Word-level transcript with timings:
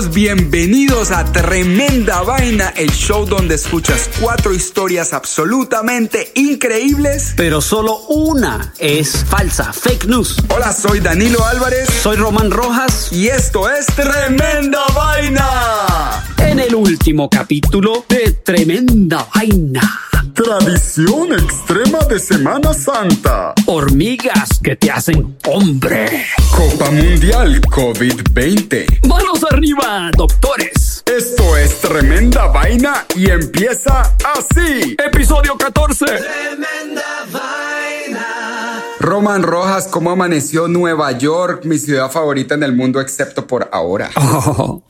Amigos, 0.00 0.14
bienvenidos 0.14 1.10
a 1.10 1.24
Tremenda 1.32 2.22
Vaina, 2.22 2.72
el 2.76 2.90
show 2.90 3.26
donde 3.26 3.56
escuchas 3.56 4.08
cuatro 4.20 4.54
historias 4.54 5.12
absolutamente 5.12 6.32
increíbles. 6.34 7.34
Pero 7.36 7.60
solo 7.60 7.98
una 8.08 8.72
es 8.78 9.24
falsa, 9.28 9.72
fake 9.72 10.06
news. 10.06 10.36
Hola, 10.48 10.72
soy 10.72 11.00
Danilo 11.00 11.44
Álvarez 11.44 11.88
Soy 12.02 12.16
Román 12.16 12.50
Rojas. 12.50 13.08
y 13.12 13.28
esto 13.28 13.68
es 13.68 13.86
Tremenda 13.86 14.80
Vaina. 14.94 16.24
En 16.38 16.58
el 16.60 16.74
último 16.74 17.28
capítulo 17.28 18.04
de 18.08 18.32
Tremenda 18.32 19.26
Vaina. 19.34 20.09
Tradición 20.34 21.32
extrema 21.32 21.98
de 22.08 22.18
Semana 22.18 22.74
Santa. 22.74 23.54
Hormigas 23.66 24.58
que 24.62 24.76
te 24.76 24.90
hacen 24.90 25.36
hombre. 25.46 26.26
Copa 26.50 26.90
Mundial 26.90 27.60
COVID-20. 27.62 29.06
Manos 29.06 29.44
arriba, 29.50 30.10
doctores. 30.16 31.02
Esto 31.06 31.56
es 31.56 31.80
Tremenda 31.80 32.46
Vaina 32.46 33.06
y 33.16 33.30
empieza 33.30 34.02
así. 34.36 34.96
Episodio 35.04 35.56
14. 35.56 36.04
Tremenda 36.04 37.26
vaina. 37.32 38.82
Roman 39.00 39.42
Rojas, 39.42 39.88
¿cómo 39.88 40.10
amaneció 40.10 40.68
Nueva 40.68 41.16
York, 41.16 41.64
mi 41.64 41.78
ciudad 41.78 42.10
favorita 42.10 42.54
en 42.54 42.62
el 42.62 42.74
mundo 42.74 43.00
excepto 43.00 43.46
por 43.46 43.68
ahora? 43.72 44.10
Oh, 44.52 44.82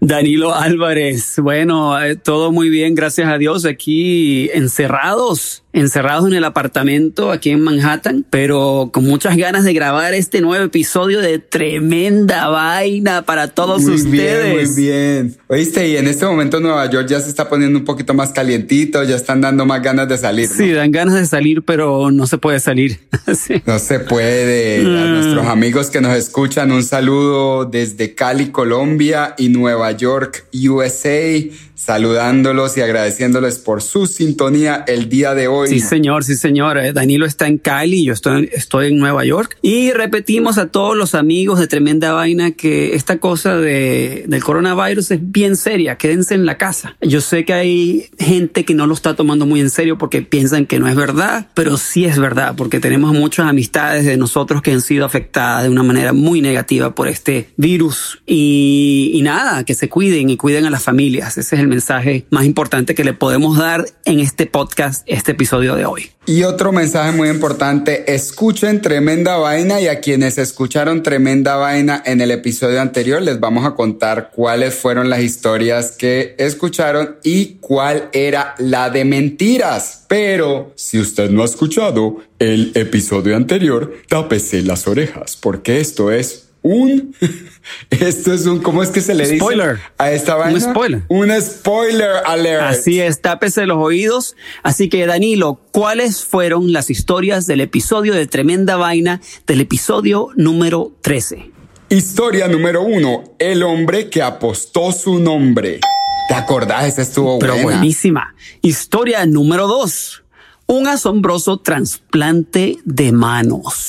Danilo 0.00 0.54
Álvarez. 0.54 1.34
Bueno, 1.38 2.00
eh, 2.00 2.16
todo 2.16 2.50
muy 2.52 2.68
bien, 2.70 2.94
gracias 2.94 3.28
a 3.28 3.38
Dios. 3.38 3.64
Aquí 3.64 4.48
encerrados, 4.52 5.64
encerrados 5.72 6.26
en 6.28 6.34
el 6.34 6.44
apartamento 6.44 7.30
aquí 7.30 7.50
en 7.50 7.60
Manhattan, 7.60 8.24
pero 8.30 8.90
con 8.92 9.04
muchas 9.04 9.36
ganas 9.36 9.64
de 9.64 9.72
grabar 9.74 10.14
este 10.14 10.40
nuevo 10.40 10.64
episodio 10.64 11.20
de 11.20 11.38
Tremenda 11.38 12.48
Vaina 12.48 13.22
para 13.22 13.48
todos 13.48 13.82
muy 13.82 13.94
ustedes. 13.94 14.74
bien, 14.76 15.26
muy 15.26 15.32
bien. 15.32 15.36
Oíste, 15.48 15.88
y 15.88 15.96
en 15.96 16.08
este 16.08 16.26
momento 16.26 16.60
Nueva 16.60 16.88
York 16.90 17.06
ya 17.08 17.20
se 17.20 17.28
está 17.28 17.48
poniendo 17.48 17.78
un 17.78 17.84
poquito 17.84 18.12
más 18.14 18.30
calientito, 18.30 19.02
ya 19.04 19.16
están 19.16 19.40
dando 19.40 19.66
más 19.66 19.82
ganas 19.82 20.08
de 20.08 20.18
salir. 20.18 20.48
¿no? 20.48 20.56
Sí, 20.56 20.72
dan 20.72 20.90
ganas 20.90 21.14
de 21.14 21.26
salir, 21.26 21.62
pero 21.62 22.10
no 22.10 22.26
se 22.26 22.38
puede 22.38 22.60
salir. 22.60 22.98
Sí. 23.36 23.55
No 23.64 23.78
se 23.78 24.00
puede. 24.00 24.80
A 24.80 25.06
nuestros 25.06 25.46
amigos 25.46 25.90
que 25.90 26.00
nos 26.00 26.16
escuchan, 26.16 26.72
un 26.72 26.82
saludo 26.82 27.64
desde 27.64 28.14
Cali, 28.14 28.50
Colombia 28.50 29.34
y 29.38 29.48
Nueva 29.48 29.92
York, 29.92 30.46
USA, 30.52 31.40
saludándolos 31.74 32.76
y 32.76 32.80
agradeciéndoles 32.80 33.58
por 33.58 33.82
su 33.82 34.06
sintonía 34.06 34.84
el 34.86 35.08
día 35.08 35.34
de 35.34 35.46
hoy. 35.46 35.68
Sí, 35.68 35.80
señor, 35.80 36.24
sí, 36.24 36.34
señor. 36.34 36.78
Eh, 36.78 36.92
Danilo 36.92 37.26
está 37.26 37.46
en 37.46 37.58
Cali, 37.58 38.04
yo 38.04 38.12
estoy, 38.12 38.50
estoy 38.52 38.88
en 38.88 38.98
Nueva 38.98 39.24
York. 39.24 39.58
Y 39.62 39.92
repetimos 39.92 40.58
a 40.58 40.66
todos 40.66 40.96
los 40.96 41.14
amigos 41.14 41.60
de 41.60 41.66
Tremenda 41.66 42.12
Vaina 42.12 42.52
que 42.52 42.94
esta 42.94 43.18
cosa 43.18 43.56
de, 43.56 44.24
del 44.26 44.42
coronavirus 44.42 45.12
es 45.12 45.20
bien 45.22 45.56
seria. 45.56 45.96
Quédense 45.96 46.34
en 46.34 46.46
la 46.46 46.58
casa. 46.58 46.96
Yo 47.02 47.20
sé 47.20 47.44
que 47.44 47.52
hay 47.52 48.10
gente 48.18 48.64
que 48.64 48.74
no 48.74 48.86
lo 48.86 48.94
está 48.94 49.14
tomando 49.14 49.46
muy 49.46 49.60
en 49.60 49.70
serio 49.70 49.98
porque 49.98 50.22
piensan 50.22 50.66
que 50.66 50.78
no 50.78 50.88
es 50.88 50.96
verdad, 50.96 51.48
pero 51.54 51.76
sí 51.76 52.04
es 52.04 52.18
verdad 52.18 52.54
porque 52.56 52.80
tenemos 52.80 53.14
amistades 53.46 54.04
de 54.04 54.16
nosotros 54.16 54.62
que 54.62 54.72
han 54.72 54.80
sido 54.80 55.04
afectadas 55.04 55.64
de 55.64 55.70
una 55.70 55.82
manera 55.82 56.12
muy 56.12 56.40
negativa 56.40 56.94
por 56.94 57.08
este 57.08 57.50
virus. 57.56 58.22
Y, 58.26 59.10
y 59.14 59.22
nada, 59.22 59.64
que 59.64 59.74
se 59.74 59.88
cuiden 59.88 60.30
y 60.30 60.36
cuiden 60.36 60.66
a 60.66 60.70
las 60.70 60.82
familias. 60.82 61.38
Ese 61.38 61.56
es 61.56 61.60
el 61.60 61.68
mensaje 61.68 62.26
más 62.30 62.44
importante 62.44 62.94
que 62.94 63.04
le 63.04 63.12
podemos 63.12 63.58
dar 63.58 63.86
en 64.04 64.20
este 64.20 64.46
podcast, 64.46 65.02
este 65.06 65.32
episodio 65.32 65.74
de 65.76 65.86
hoy. 65.86 66.10
Y 66.28 66.42
otro 66.42 66.72
mensaje 66.72 67.16
muy 67.16 67.28
importante, 67.28 68.12
escuchen 68.12 68.82
tremenda 68.82 69.36
vaina 69.36 69.80
y 69.80 69.86
a 69.86 70.00
quienes 70.00 70.38
escucharon 70.38 71.04
tremenda 71.04 71.54
vaina 71.54 72.02
en 72.04 72.20
el 72.20 72.32
episodio 72.32 72.80
anterior 72.80 73.22
les 73.22 73.38
vamos 73.38 73.64
a 73.64 73.76
contar 73.76 74.32
cuáles 74.34 74.74
fueron 74.74 75.08
las 75.08 75.20
historias 75.20 75.92
que 75.92 76.34
escucharon 76.38 77.14
y 77.22 77.58
cuál 77.60 78.08
era 78.12 78.56
la 78.58 78.90
de 78.90 79.04
mentiras. 79.04 80.04
Pero 80.08 80.72
si 80.74 80.98
usted 80.98 81.30
no 81.30 81.42
ha 81.42 81.44
escuchado 81.44 82.16
el 82.40 82.72
episodio 82.74 83.35
anterior, 83.36 83.92
tápese 84.08 84.62
las 84.62 84.86
orejas 84.88 85.36
porque 85.36 85.80
esto 85.80 86.10
es 86.10 86.48
un... 86.62 87.14
Esto 87.90 88.32
es 88.32 88.46
un... 88.46 88.60
¿Cómo 88.60 88.82
es 88.82 88.90
que 88.90 89.00
se 89.00 89.14
le 89.14 89.24
dice? 89.24 89.38
Spoiler. 89.38 89.78
A 89.98 90.10
esta 90.10 90.34
Un 90.36 90.40
vaina. 90.40 90.60
spoiler. 90.60 91.02
Un 91.08 91.30
spoiler 91.40 92.10
alert. 92.24 92.62
Así 92.62 93.00
es, 93.00 93.20
tápese 93.20 93.66
los 93.66 93.78
oídos. 93.78 94.36
Así 94.62 94.88
que 94.88 95.06
Danilo, 95.06 95.60
¿cuáles 95.72 96.24
fueron 96.24 96.72
las 96.72 96.90
historias 96.90 97.46
del 97.46 97.60
episodio 97.60 98.14
de 98.14 98.26
Tremenda 98.26 98.76
Vaina 98.76 99.20
del 99.46 99.60
episodio 99.60 100.28
número 100.36 100.92
13? 101.02 101.50
Historia 101.88 102.48
número 102.48 102.82
uno. 102.82 103.34
El 103.38 103.62
hombre 103.62 104.10
que 104.10 104.22
apostó 104.22 104.90
su 104.92 105.18
nombre. 105.20 105.80
¿Te 106.28 106.34
acordás? 106.34 106.86
Esa 106.86 107.02
estuvo 107.02 107.38
Pero 107.38 107.56
buenísima. 107.58 108.34
Historia 108.62 109.24
número 109.26 109.68
2. 109.68 110.24
Un 110.68 110.88
asombroso 110.88 111.58
trasplante 111.58 112.78
de 112.84 113.12
manos. 113.12 113.88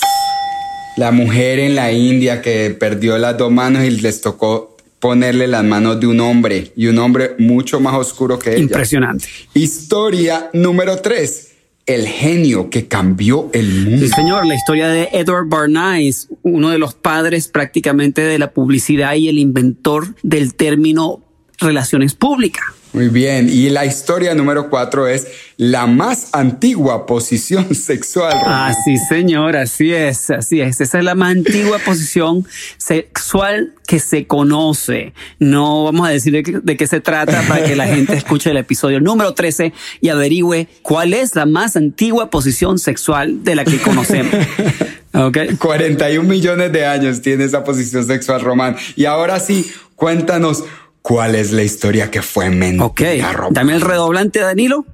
La 0.96 1.12
mujer 1.12 1.58
en 1.58 1.74
la 1.74 1.92
India 1.92 2.42
que 2.42 2.70
perdió 2.70 3.18
las 3.18 3.36
dos 3.38 3.52
manos 3.52 3.84
y 3.84 3.90
les 3.90 4.22
tocó 4.22 4.78
ponerle 5.00 5.48
las 5.48 5.64
manos 5.64 6.00
de 6.00 6.06
un 6.06 6.20
hombre 6.20 6.72
y 6.76 6.86
un 6.88 7.00
hombre 7.00 7.36
mucho 7.40 7.80
más 7.80 7.96
oscuro 7.96 8.38
que 8.38 8.52
ella. 8.52 8.60
Impresionante. 8.60 9.28
Historia 9.56 10.52
número 10.54 10.98
tres. 10.98 11.54
El 11.88 12.06
genio 12.06 12.70
que 12.70 12.88
cambió 12.88 13.50
el 13.54 13.86
mundo. 13.86 14.06
Sí, 14.06 14.12
señor, 14.12 14.46
la 14.46 14.54
historia 14.54 14.90
de 14.90 15.10
Edward 15.14 15.48
Bernays, 15.48 16.28
uno 16.44 16.70
de 16.70 16.78
los 16.78 16.94
padres 16.94 17.48
prácticamente 17.48 18.22
de 18.22 18.38
la 18.38 18.52
publicidad 18.52 19.16
y 19.16 19.30
el 19.30 19.40
inventor 19.40 20.14
del 20.22 20.54
término 20.54 21.24
relaciones 21.58 22.14
públicas. 22.14 22.66
Muy 22.94 23.10
bien. 23.10 23.50
Y 23.50 23.70
la 23.70 23.86
historia 23.86 24.34
número 24.34 24.70
cuatro 24.70 25.08
es 25.08 25.28
la 25.58 25.88
más 25.88 26.30
antigua 26.34 27.06
posición 27.06 27.76
sexual. 27.76 28.34
Ah, 28.46 28.74
sí, 28.86 28.98
señor, 29.10 29.56
así 29.56 29.94
es, 29.94 30.30
así 30.30 30.62
es. 30.62 30.82
Esa 30.82 31.00
es 31.00 31.04
la 31.04 31.16
más 31.16 31.32
antigua 31.32 31.80
posición 31.80 32.46
sexual 32.78 33.74
que 33.86 34.00
se 34.00 34.26
conoce. 34.28 35.14
No 35.40 35.84
vamos 35.86 36.08
a 36.08 36.12
decir 36.12 36.34
de 36.34 36.78
qué, 36.78 36.88
se 36.88 37.00
trata 37.00 37.42
para 37.48 37.66
que 37.66 37.76
la 37.76 37.88
gente 37.88 38.14
escuche 38.18 38.52
el 38.52 38.58
episodio 38.58 39.00
número 39.00 39.34
13 39.34 39.74
y 40.02 40.10
averigüe 40.10 40.68
cuál 40.82 41.14
es 41.14 41.36
la 41.36 41.46
más 41.46 41.76
antigua 41.76 42.30
posición 42.30 42.80
sexual 42.80 43.44
de 43.44 43.56
la 43.56 43.66
que 43.66 43.78
conocemos. 43.80 44.34
¿Ok? 45.14 45.38
41 45.60 46.28
millones 46.28 46.72
de 46.72 46.86
años 46.86 47.22
tiene 47.22 47.44
esa 47.44 47.64
posición 47.64 48.06
sexual, 48.06 48.42
Román. 48.42 48.76
Y 48.96 49.06
ahora 49.06 49.40
sí, 49.40 49.72
cuéntanos 49.96 50.64
cuál 51.08 51.36
es 51.36 51.54
la 51.54 51.64
historia 51.64 52.12
que 52.12 52.22
fue 52.22 52.50
mentira, 52.50 52.86
Ok, 52.86 53.02
dame 53.52 53.74
el 53.74 53.80
redoblante, 53.80 54.42
Danilo. 54.42 54.86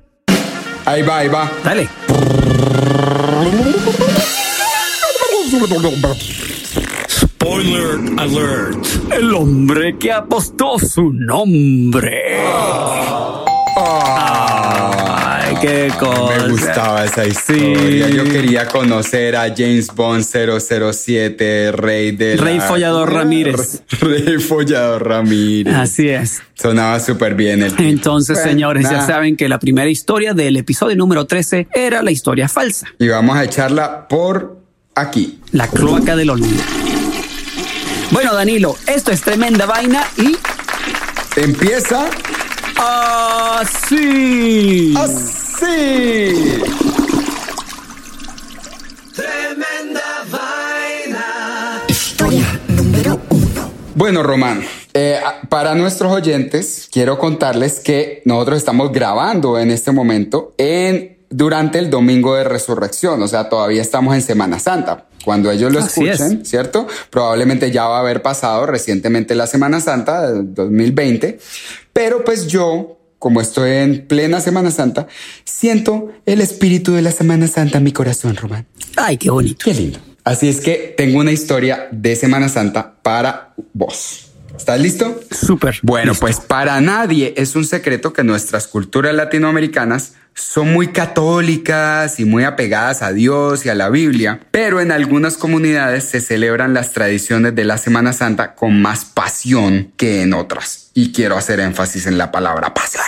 Ahí 0.86 1.02
va, 1.02 1.18
ahí 1.18 1.28
va. 1.28 1.52
Dale. 1.64 1.90
Spoiler 7.10 8.00
alert. 8.18 8.86
El 9.12 9.34
hombre 9.34 9.98
que 9.98 10.12
apostó 10.12 10.78
su 10.78 11.12
nombre. 11.12 12.23
Qué 15.68 15.92
cosa. 16.00 16.38
Me 16.46 16.50
gustaba 16.52 17.06
esa 17.06 17.26
historia. 17.26 18.08
Sí. 18.08 18.14
Yo 18.16 18.24
quería 18.26 18.68
conocer 18.68 19.36
a 19.36 19.54
James 19.56 19.88
Bond 19.96 20.24
007, 20.24 21.72
rey 21.72 22.12
de 22.12 22.36
Rey 22.38 22.58
la- 22.58 22.64
Follador 22.68 23.12
Ramírez. 23.14 23.82
Rey 24.00 24.38
Follador 24.40 25.08
Ramírez. 25.08 25.74
Así 25.74 26.10
es. 26.10 26.42
Sonaba 26.54 27.00
súper 27.00 27.36
bien 27.36 27.64
el 27.64 27.74
Entonces, 27.80 28.42
señores, 28.42 28.90
ya 28.90 29.06
saben 29.06 29.36
que 29.38 29.48
la 29.50 29.60
primera 29.60 29.90
historia 29.90 30.34
del 30.34 30.58
episodio 30.58 30.96
número 30.96 31.26
13 31.26 31.68
era 31.74 32.04
la 32.04 32.12
historia 32.12 32.48
falsa. 32.50 32.88
Y 33.00 33.08
vamos 33.08 33.36
a 33.38 33.44
echarla 33.44 34.08
por 34.08 34.58
aquí. 34.96 35.40
La 35.52 35.68
cloaca 35.68 36.16
del 36.16 36.30
olvido. 36.30 36.62
Bueno, 38.12 38.34
Danilo, 38.34 38.76
esto 38.88 39.12
es 39.12 39.22
tremenda 39.22 39.66
vaina 39.66 40.04
y 40.18 40.36
Empieza 41.36 42.06
así. 43.62 44.94
así. 44.96 45.43
Tremenda 49.16 50.02
vaina. 50.32 51.84
Bueno, 53.96 54.24
Román, 54.24 54.64
eh, 54.94 55.20
para 55.50 55.76
nuestros 55.76 56.12
oyentes, 56.12 56.90
quiero 56.92 57.18
contarles 57.20 57.80
que 57.80 58.22
nosotros 58.26 58.58
estamos 58.58 58.92
grabando 58.92 59.60
en 59.60 59.72
este 59.72 59.92
momento 59.92 60.54
en 60.58 61.18
durante 61.30 61.80
el 61.80 61.90
domingo 61.90 62.36
de 62.36 62.44
resurrección, 62.44 63.22
o 63.24 63.28
sea, 63.28 63.50
todavía 63.50 63.82
estamos 63.82 64.14
en 64.14 64.22
Semana 64.22 64.60
Santa. 64.60 65.08
Cuando 65.26 65.50
ellos 65.52 65.72
lo 65.72 65.80
Así 65.80 66.06
es. 66.08 66.20
escuchen, 66.20 66.46
¿cierto? 66.46 66.86
Probablemente 67.10 67.72
ya 67.72 67.86
va 67.88 67.98
a 67.98 68.00
haber 68.02 68.22
pasado 68.22 68.66
recientemente 68.66 69.34
la 69.36 69.48
Semana 69.48 69.80
Santa 69.80 70.30
del 70.30 70.54
2020, 70.54 71.40
pero 71.92 72.24
pues 72.24 72.46
yo, 72.48 72.98
como 73.24 73.40
estoy 73.40 73.72
en 73.72 74.06
plena 74.06 74.42
Semana 74.42 74.70
Santa, 74.70 75.08
siento 75.46 76.12
el 76.26 76.42
espíritu 76.42 76.92
de 76.92 77.02
la 77.02 77.14
Semana 77.14 77.48
Santa 77.48 77.78
en 77.78 77.86
mi 77.86 77.94
corazón, 77.94 78.36
Román. 78.36 78.66
Ay, 78.98 79.16
qué 79.16 79.30
bonito. 79.30 79.64
Qué 79.64 79.74
lindo. 79.74 79.98
Así 80.26 80.50
es 80.50 80.60
que 80.60 80.94
tengo 80.98 81.20
una 81.20 81.32
historia 81.32 81.88
de 81.90 82.18
Semana 82.18 82.50
Santa 82.50 82.96
para 83.02 83.54
vos. 83.72 84.33
¿Estás 84.58 84.80
listo? 84.80 85.20
Súper. 85.32 85.80
Bueno, 85.82 86.12
Listo. 86.12 86.26
pues 86.26 86.40
para 86.40 86.80
nadie 86.80 87.34
es 87.38 87.56
un 87.56 87.66
secreto 87.66 88.14
que 88.14 88.24
nuestras 88.24 88.68
culturas 88.68 89.14
latinoamericanas 89.14 90.14
son 90.36 90.74
muy 90.74 90.88
católicas 90.88 92.20
y 92.20 92.26
muy 92.26 92.44
apegadas 92.44 93.02
a 93.02 93.12
Dios 93.14 93.66
y 93.66 93.70
a 93.70 93.76
la 93.76 93.90
Biblia, 93.90 94.40
pero 94.52 94.82
en 94.82 94.92
algunas 94.92 95.38
comunidades 95.38 96.06
se 96.06 96.22
celebran 96.22 96.74
las 96.74 96.92
tradiciones 96.92 97.56
de 97.56 97.66
la 97.66 97.78
Semana 97.78 98.14
Santa 98.14 98.56
con 98.56 98.82
más 98.82 99.06
pasión 99.06 99.92
que 99.98 100.22
en 100.22 100.34
otras. 100.34 100.90
Y 100.94 101.12
quiero 101.12 101.38
hacer 101.38 101.60
énfasis 101.60 102.08
en 102.08 102.18
la 102.18 102.32
palabra 102.32 102.74
pasión. 102.74 103.04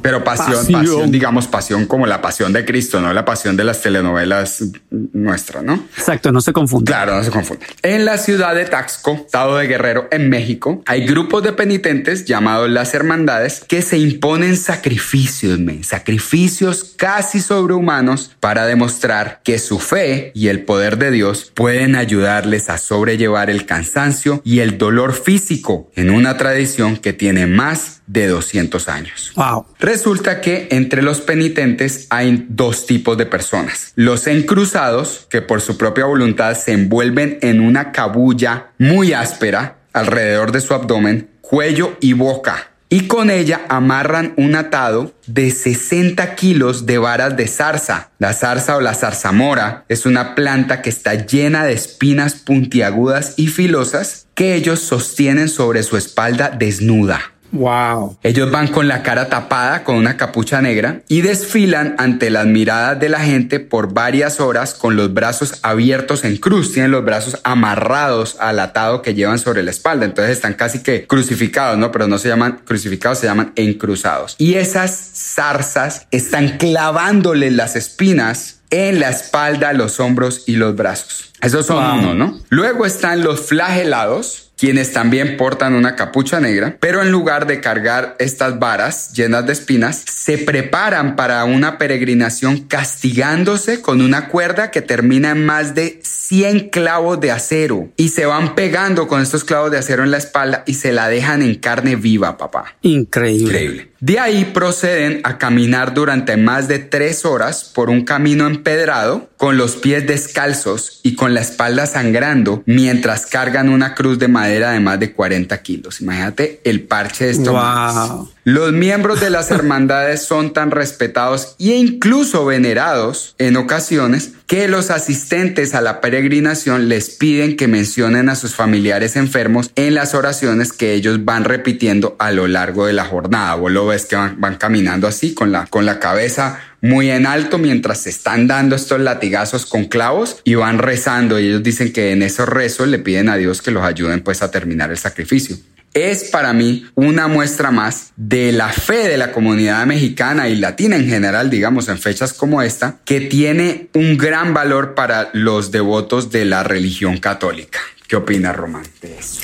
Pero 0.00 0.24
pasión, 0.24 0.56
pasión, 0.56 0.84
Pasión. 0.84 1.10
digamos 1.10 1.46
pasión 1.46 1.86
como 1.86 2.06
la 2.06 2.22
pasión 2.22 2.52
de 2.54 2.64
Cristo, 2.64 3.00
no 3.00 3.12
la 3.12 3.24
pasión 3.24 3.56
de 3.56 3.64
las 3.64 3.82
telenovelas 3.82 4.64
nuestras, 4.90 5.62
¿no? 5.62 5.74
Exacto, 5.96 6.32
no 6.32 6.40
se 6.40 6.52
confunda. 6.54 6.90
Claro, 6.90 7.16
no 7.16 7.22
se 7.22 7.30
confunde. 7.30 7.66
En 7.82 8.06
la 8.06 8.16
ciudad 8.16 8.54
de 8.54 8.64
Taxco, 8.64 9.12
estado 9.12 9.56
de 9.56 9.66
Guerrero, 9.66 10.08
en 10.10 10.30
México, 10.30 10.82
hay 10.86 11.06
grupos 11.06 11.42
de 11.42 11.52
penitentes 11.52 12.24
llamados 12.24 12.70
las 12.70 12.94
hermandades 12.94 13.62
que 13.68 13.82
se 13.82 13.98
imponen 13.98 14.56
sacrificios, 14.56 15.58
men, 15.58 15.84
sacrificios 15.84 16.94
casi 16.96 17.40
sobrehumanos 17.40 18.34
para 18.40 18.66
demostrar 18.66 19.40
que 19.44 19.58
su 19.58 19.78
fe 19.78 20.32
y 20.34 20.48
el 20.48 20.64
poder 20.64 20.96
de 20.96 21.10
Dios 21.10 21.52
pueden 21.54 21.94
ayudarles 21.94 22.70
a 22.70 22.78
sobrellevar 22.78 23.50
el 23.50 23.66
cansancio 23.66 24.40
y 24.44 24.60
el 24.60 24.78
dolor 24.78 25.12
físico 25.12 25.90
en 25.94 26.10
una 26.10 26.36
tradición 26.38 26.96
que 26.96 27.12
tiene 27.12 27.46
más 27.46 28.00
de 28.06 28.28
200 28.28 28.88
años. 28.88 29.32
Wow. 29.36 29.66
Resulta 29.84 30.40
que 30.40 30.68
entre 30.70 31.02
los 31.02 31.20
penitentes 31.20 32.06
hay 32.08 32.46
dos 32.48 32.86
tipos 32.86 33.18
de 33.18 33.26
personas. 33.26 33.92
Los 33.96 34.26
encruzados, 34.26 35.26
que 35.28 35.42
por 35.42 35.60
su 35.60 35.76
propia 35.76 36.06
voluntad 36.06 36.56
se 36.56 36.72
envuelven 36.72 37.36
en 37.42 37.60
una 37.60 37.92
cabulla 37.92 38.68
muy 38.78 39.12
áspera 39.12 39.76
alrededor 39.92 40.52
de 40.52 40.62
su 40.62 40.72
abdomen, 40.72 41.28
cuello 41.42 41.98
y 42.00 42.14
boca. 42.14 42.70
Y 42.88 43.08
con 43.08 43.28
ella 43.28 43.66
amarran 43.68 44.32
un 44.38 44.54
atado 44.54 45.12
de 45.26 45.50
60 45.50 46.34
kilos 46.34 46.86
de 46.86 46.96
varas 46.96 47.36
de 47.36 47.46
zarza. 47.46 48.08
La 48.18 48.32
zarza 48.32 48.76
o 48.76 48.80
la 48.80 48.94
zarzamora 48.94 49.84
es 49.90 50.06
una 50.06 50.34
planta 50.34 50.80
que 50.80 50.88
está 50.88 51.12
llena 51.26 51.62
de 51.62 51.74
espinas 51.74 52.36
puntiagudas 52.36 53.34
y 53.36 53.48
filosas 53.48 54.28
que 54.34 54.54
ellos 54.54 54.80
sostienen 54.80 55.50
sobre 55.50 55.82
su 55.82 55.98
espalda 55.98 56.48
desnuda. 56.48 57.33
Wow. 57.54 58.18
Ellos 58.24 58.50
van 58.50 58.66
con 58.68 58.88
la 58.88 59.02
cara 59.04 59.28
tapada 59.28 59.84
con 59.84 59.94
una 59.94 60.16
capucha 60.16 60.60
negra 60.60 61.02
y 61.08 61.20
desfilan 61.22 61.94
ante 61.98 62.28
las 62.30 62.46
miradas 62.46 62.98
de 62.98 63.08
la 63.08 63.20
gente 63.20 63.60
por 63.60 63.94
varias 63.94 64.40
horas 64.40 64.74
con 64.74 64.96
los 64.96 65.14
brazos 65.14 65.60
abiertos 65.62 66.24
en 66.24 66.36
cruz. 66.36 66.72
Tienen 66.72 66.90
los 66.90 67.04
brazos 67.04 67.38
amarrados 67.44 68.36
al 68.40 68.58
atado 68.58 69.02
que 69.02 69.14
llevan 69.14 69.38
sobre 69.38 69.62
la 69.62 69.70
espalda. 69.70 70.04
Entonces 70.04 70.32
están 70.36 70.54
casi 70.54 70.82
que 70.82 71.06
crucificados, 71.06 71.78
¿no? 71.78 71.92
Pero 71.92 72.08
no 72.08 72.18
se 72.18 72.28
llaman 72.28 72.60
crucificados, 72.64 73.18
se 73.18 73.26
llaman 73.26 73.52
encruzados. 73.54 74.34
Y 74.38 74.54
esas 74.54 74.90
zarzas 75.34 76.06
están 76.10 76.58
clavándole 76.58 77.50
las 77.52 77.76
espinas 77.76 78.56
en 78.70 78.98
la 78.98 79.10
espalda, 79.10 79.72
los 79.72 80.00
hombros 80.00 80.42
y 80.46 80.56
los 80.56 80.74
brazos. 80.74 81.30
Esos 81.40 81.66
son 81.66 81.76
Wow. 81.84 81.98
uno, 81.98 82.14
¿no? 82.14 82.40
Luego 82.48 82.86
están 82.86 83.22
los 83.22 83.42
flagelados, 83.42 84.43
quienes 84.56 84.92
también 84.92 85.36
portan 85.36 85.74
una 85.74 85.96
capucha 85.96 86.40
negra, 86.40 86.76
pero 86.80 87.02
en 87.02 87.10
lugar 87.10 87.46
de 87.46 87.60
cargar 87.60 88.16
estas 88.18 88.58
varas 88.58 89.12
llenas 89.12 89.46
de 89.46 89.52
espinas, 89.52 90.04
se 90.06 90.38
preparan 90.38 91.16
para 91.16 91.44
una 91.44 91.78
peregrinación 91.78 92.62
castigándose 92.62 93.80
con 93.80 94.00
una 94.00 94.28
cuerda 94.28 94.70
que 94.70 94.82
termina 94.82 95.30
en 95.30 95.44
más 95.44 95.74
de 95.74 96.00
100 96.02 96.70
clavos 96.70 97.20
de 97.20 97.30
acero 97.30 97.88
y 97.96 98.08
se 98.08 98.26
van 98.26 98.54
pegando 98.54 99.08
con 99.08 99.20
estos 99.20 99.44
clavos 99.44 99.70
de 99.70 99.78
acero 99.78 100.02
en 100.02 100.10
la 100.10 100.18
espalda 100.18 100.64
y 100.66 100.74
se 100.74 100.92
la 100.92 101.08
dejan 101.08 101.42
en 101.42 101.56
carne 101.56 101.96
viva, 101.96 102.36
papá. 102.36 102.76
Increíble. 102.82 103.44
Increíble. 103.44 103.93
De 104.04 104.20
ahí 104.20 104.44
proceden 104.44 105.22
a 105.24 105.38
caminar 105.38 105.94
durante 105.94 106.36
más 106.36 106.68
de 106.68 106.78
tres 106.78 107.24
horas 107.24 107.64
por 107.64 107.88
un 107.88 108.04
camino 108.04 108.46
empedrado, 108.46 109.30
con 109.38 109.56
los 109.56 109.76
pies 109.76 110.06
descalzos 110.06 111.00
y 111.02 111.14
con 111.14 111.32
la 111.32 111.40
espalda 111.40 111.86
sangrando, 111.86 112.62
mientras 112.66 113.24
cargan 113.24 113.70
una 113.70 113.94
cruz 113.94 114.18
de 114.18 114.28
madera 114.28 114.72
de 114.72 114.80
más 114.80 115.00
de 115.00 115.14
40 115.14 115.56
kilos. 115.62 116.02
Imagínate 116.02 116.60
el 116.64 116.82
parche 116.82 117.24
de 117.24 117.30
estos. 117.30 117.48
Wow. 117.48 118.28
Los 118.46 118.74
miembros 118.74 119.22
de 119.22 119.30
las 119.30 119.50
hermandades 119.50 120.22
son 120.26 120.52
tan 120.52 120.70
respetados 120.70 121.56
e 121.58 121.76
incluso 121.76 122.44
venerados 122.44 123.34
en 123.38 123.56
ocasiones 123.56 124.32
que 124.46 124.68
los 124.68 124.90
asistentes 124.90 125.74
a 125.74 125.80
la 125.80 126.02
peregrinación 126.02 126.90
les 126.90 127.08
piden 127.08 127.56
que 127.56 127.68
mencionen 127.68 128.28
a 128.28 128.36
sus 128.36 128.54
familiares 128.54 129.16
enfermos 129.16 129.70
en 129.76 129.94
las 129.94 130.12
oraciones 130.12 130.74
que 130.74 130.92
ellos 130.92 131.24
van 131.24 131.44
repitiendo 131.44 132.16
a 132.18 132.32
lo 132.32 132.46
largo 132.46 132.84
de 132.84 132.92
la 132.92 133.06
jornada. 133.06 133.54
Vos 133.54 133.72
lo 133.72 133.86
ves 133.86 134.04
que 134.04 134.16
van, 134.16 134.56
caminando 134.56 135.08
así 135.08 135.32
con 135.32 135.50
la, 135.50 135.64
con 135.64 135.86
la 135.86 135.98
cabeza 135.98 136.60
muy 136.82 137.10
en 137.10 137.24
alto 137.24 137.56
mientras 137.56 138.02
se 138.02 138.10
están 138.10 138.46
dando 138.46 138.76
estos 138.76 139.00
latigazos 139.00 139.64
con 139.64 139.86
clavos 139.86 140.42
y 140.44 140.54
van 140.54 140.76
rezando 140.76 141.40
y 141.40 141.46
ellos 141.46 141.62
dicen 141.62 141.94
que 141.94 142.12
en 142.12 142.20
esos 142.20 142.46
rezos 142.46 142.88
le 142.88 142.98
piden 142.98 143.30
a 143.30 143.36
Dios 143.36 143.62
que 143.62 143.70
los 143.70 143.84
ayuden 143.84 144.20
pues 144.20 144.42
a 144.42 144.50
terminar 144.50 144.90
el 144.90 144.98
sacrificio 144.98 145.56
es 145.94 146.24
para 146.24 146.52
mí 146.52 146.86
una 146.94 147.28
muestra 147.28 147.70
más 147.70 148.12
de 148.16 148.52
la 148.52 148.68
fe 148.68 149.08
de 149.08 149.16
la 149.16 149.32
comunidad 149.32 149.86
mexicana 149.86 150.48
y 150.48 150.56
latina 150.56 150.96
en 150.96 151.08
general, 151.08 151.48
digamos, 151.48 151.88
en 151.88 151.98
fechas 151.98 152.32
como 152.32 152.62
esta, 152.62 152.98
que 153.04 153.20
tiene 153.20 153.88
un 153.94 154.18
gran 154.18 154.52
valor 154.52 154.94
para 154.94 155.30
los 155.32 155.70
devotos 155.70 156.30
de 156.30 156.44
la 156.44 156.64
religión 156.64 157.18
católica. 157.18 157.78
¿Qué 158.08 158.16
opina 158.16 158.52
Román 158.52 158.84
de 159.00 159.18
eso? 159.18 159.40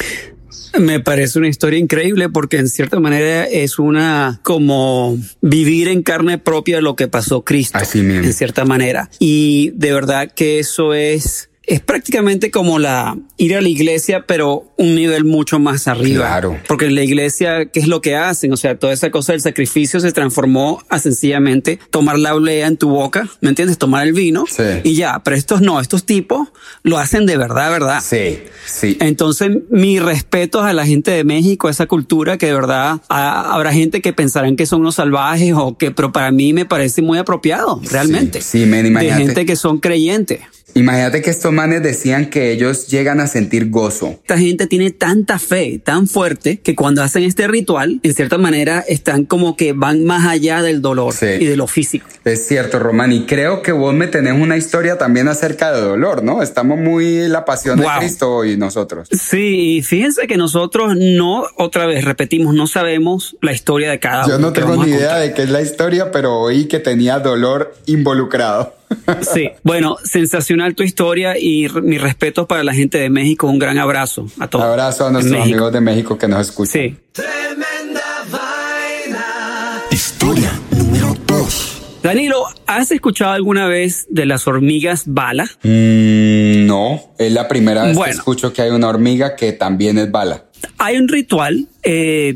Me 0.78 1.00
parece 1.00 1.38
una 1.38 1.48
historia 1.48 1.78
increíble 1.78 2.28
porque 2.28 2.58
en 2.58 2.68
cierta 2.68 3.00
manera 3.00 3.44
es 3.44 3.78
una 3.78 4.40
como 4.42 5.18
vivir 5.40 5.88
en 5.88 6.02
carne 6.02 6.38
propia 6.38 6.80
lo 6.80 6.94
que 6.94 7.08
pasó 7.08 7.42
Cristo. 7.44 7.78
Así 7.78 8.02
mismo. 8.02 8.24
En 8.24 8.32
cierta 8.32 8.64
manera. 8.64 9.10
Y 9.18 9.72
de 9.74 9.92
verdad 9.92 10.30
que 10.32 10.60
eso 10.60 10.94
es 10.94 11.49
es 11.70 11.80
prácticamente 11.80 12.50
como 12.50 12.78
la 12.78 13.16
ir 13.36 13.54
a 13.56 13.60
la 13.60 13.68
iglesia, 13.68 14.24
pero 14.26 14.66
un 14.76 14.94
nivel 14.94 15.24
mucho 15.24 15.58
más 15.58 15.88
arriba. 15.88 16.26
Claro. 16.26 16.58
Porque 16.68 16.86
en 16.86 16.94
la 16.94 17.02
iglesia, 17.02 17.66
¿qué 17.66 17.80
es 17.80 17.86
lo 17.88 18.00
que 18.00 18.16
hacen? 18.16 18.52
O 18.52 18.56
sea, 18.56 18.78
toda 18.78 18.92
esa 18.92 19.10
cosa 19.10 19.32
del 19.32 19.40
sacrificio 19.40 20.00
se 20.00 20.12
transformó 20.12 20.82
a 20.88 20.98
sencillamente 20.98 21.78
tomar 21.90 22.18
la 22.18 22.34
olea 22.34 22.66
en 22.66 22.76
tu 22.76 22.88
boca, 22.90 23.28
¿me 23.40 23.48
entiendes? 23.50 23.78
Tomar 23.78 24.06
el 24.06 24.12
vino 24.12 24.44
Sí. 24.48 24.62
y 24.84 24.94
ya. 24.96 25.22
Pero 25.24 25.36
estos 25.36 25.60
no, 25.60 25.80
estos 25.80 26.04
tipos 26.04 26.48
lo 26.82 26.98
hacen 26.98 27.24
de 27.26 27.36
verdad, 27.36 27.70
verdad. 27.70 28.02
Sí, 28.04 28.38
sí. 28.66 28.96
Entonces, 29.00 29.50
mi 29.70 29.98
respeto 30.00 30.60
a 30.62 30.72
la 30.72 30.86
gente 30.86 31.10
de 31.10 31.24
México, 31.24 31.68
a 31.68 31.70
esa 31.70 31.86
cultura 31.86 32.36
que 32.38 32.46
de 32.46 32.54
verdad 32.54 33.00
ha- 33.08 33.54
habrá 33.54 33.72
gente 33.72 34.00
que 34.00 34.12
pensarán 34.12 34.56
que 34.56 34.66
son 34.66 34.80
unos 34.80 34.96
salvajes 34.96 35.52
o 35.56 35.76
que, 35.78 35.90
pero 35.90 36.12
para 36.12 36.30
mí 36.32 36.52
me 36.52 36.64
parece 36.64 37.02
muy 37.02 37.18
apropiado, 37.18 37.80
realmente. 37.90 38.40
sí, 38.42 38.66
men, 38.66 38.82
de 38.82 38.88
imagínate. 38.88 39.22
gente 39.24 39.46
que 39.46 39.56
son 39.56 39.78
creyentes. 39.78 40.40
Imagínate 40.74 41.22
que 41.22 41.30
estos 41.30 41.52
manes 41.52 41.82
decían 41.82 42.26
que 42.30 42.52
ellos 42.52 42.86
llegan 42.88 43.20
a 43.20 43.26
sentir 43.26 43.70
gozo. 43.70 44.10
Esta 44.22 44.38
gente 44.38 44.66
tiene 44.66 44.90
tanta 44.90 45.38
fe, 45.38 45.80
tan 45.84 46.06
fuerte, 46.06 46.58
que 46.60 46.74
cuando 46.74 47.02
hacen 47.02 47.22
este 47.24 47.48
ritual, 47.48 48.00
en 48.02 48.14
cierta 48.14 48.38
manera, 48.38 48.80
están 48.86 49.24
como 49.24 49.56
que 49.56 49.72
van 49.72 50.04
más 50.04 50.26
allá 50.26 50.62
del 50.62 50.80
dolor 50.82 51.12
Sí. 51.12 51.26
y 51.40 51.44
de 51.46 51.56
lo 51.56 51.66
físico. 51.66 52.06
Es 52.24 52.46
cierto, 52.46 52.78
Román, 52.78 53.12
y 53.12 53.24
creo 53.26 53.62
que 53.62 53.72
vos 53.72 53.94
me 53.94 54.06
tenés 54.06 54.34
una 54.34 54.56
historia 54.56 54.96
también 54.98 55.28
acerca 55.28 55.72
de 55.72 55.80
dolor, 55.80 56.22
¿no? 56.22 56.42
Estamos 56.42 56.78
muy 56.78 57.28
la 57.28 57.44
pasión 57.44 57.78
de. 57.78 57.86
Cristo 57.98 58.30
hoy 58.36 58.56
nosotros. 58.56 59.08
Sí, 59.10 59.76
y 59.78 59.82
fíjense 59.82 60.26
que 60.26 60.36
nosotros 60.36 60.94
no, 60.96 61.44
otra 61.56 61.86
vez, 61.86 62.04
repetimos, 62.04 62.54
no 62.54 62.66
sabemos 62.66 63.36
la 63.42 63.52
historia 63.52 63.90
de 63.90 63.98
cada 63.98 64.26
Yo 64.28 64.36
uno. 64.36 64.46
no 64.48 64.52
que 64.52 64.60
tengo 64.62 64.84
ni 64.84 64.92
idea 64.92 65.16
de 65.16 65.34
qué 65.34 65.42
es 65.42 65.50
la 65.50 65.60
historia, 65.60 66.10
pero 66.12 66.38
oí 66.40 66.66
que 66.66 66.78
tenía 66.78 67.18
dolor 67.18 67.74
involucrado. 67.86 68.74
Sí, 69.22 69.50
bueno, 69.62 69.96
sensacional 70.04 70.74
tu 70.74 70.82
historia 70.82 71.38
y 71.38 71.66
r- 71.66 71.80
mi 71.82 71.98
respeto 71.98 72.46
para 72.46 72.64
la 72.64 72.74
gente 72.74 72.98
de 72.98 73.08
México. 73.10 73.46
Un 73.46 73.58
gran 73.58 73.78
abrazo 73.78 74.26
a 74.38 74.48
todos. 74.48 74.64
Abrazo 74.64 75.06
a 75.06 75.10
nuestros 75.10 75.40
amigos 75.40 75.72
de 75.72 75.80
México 75.80 76.18
que 76.18 76.26
nos 76.28 76.40
escuchan. 76.48 76.72
Sí. 76.72 76.96
Tremenda 77.12 78.02
vaina. 78.30 79.82
Historia 79.90 80.52
número 80.76 81.14
2. 81.26 81.76
Danilo, 82.02 82.44
¿has 82.66 82.90
escuchado 82.92 83.32
alguna 83.32 83.66
vez 83.66 84.06
de 84.08 84.24
las 84.26 84.46
hormigas 84.48 85.04
bala? 85.06 85.44
Mm, 85.62 86.66
no, 86.66 87.00
es 87.18 87.30
la 87.32 87.46
primera 87.46 87.84
vez 87.84 87.96
Bueno. 87.96 88.12
que 88.12 88.18
escucho 88.18 88.52
que 88.52 88.62
hay 88.62 88.70
una 88.70 88.88
hormiga 88.88 89.36
que 89.36 89.52
también 89.52 89.98
es 89.98 90.10
bala. 90.10 90.46
Hay 90.78 90.96
un 90.96 91.08
ritual, 91.08 91.68
eh, 91.82 92.34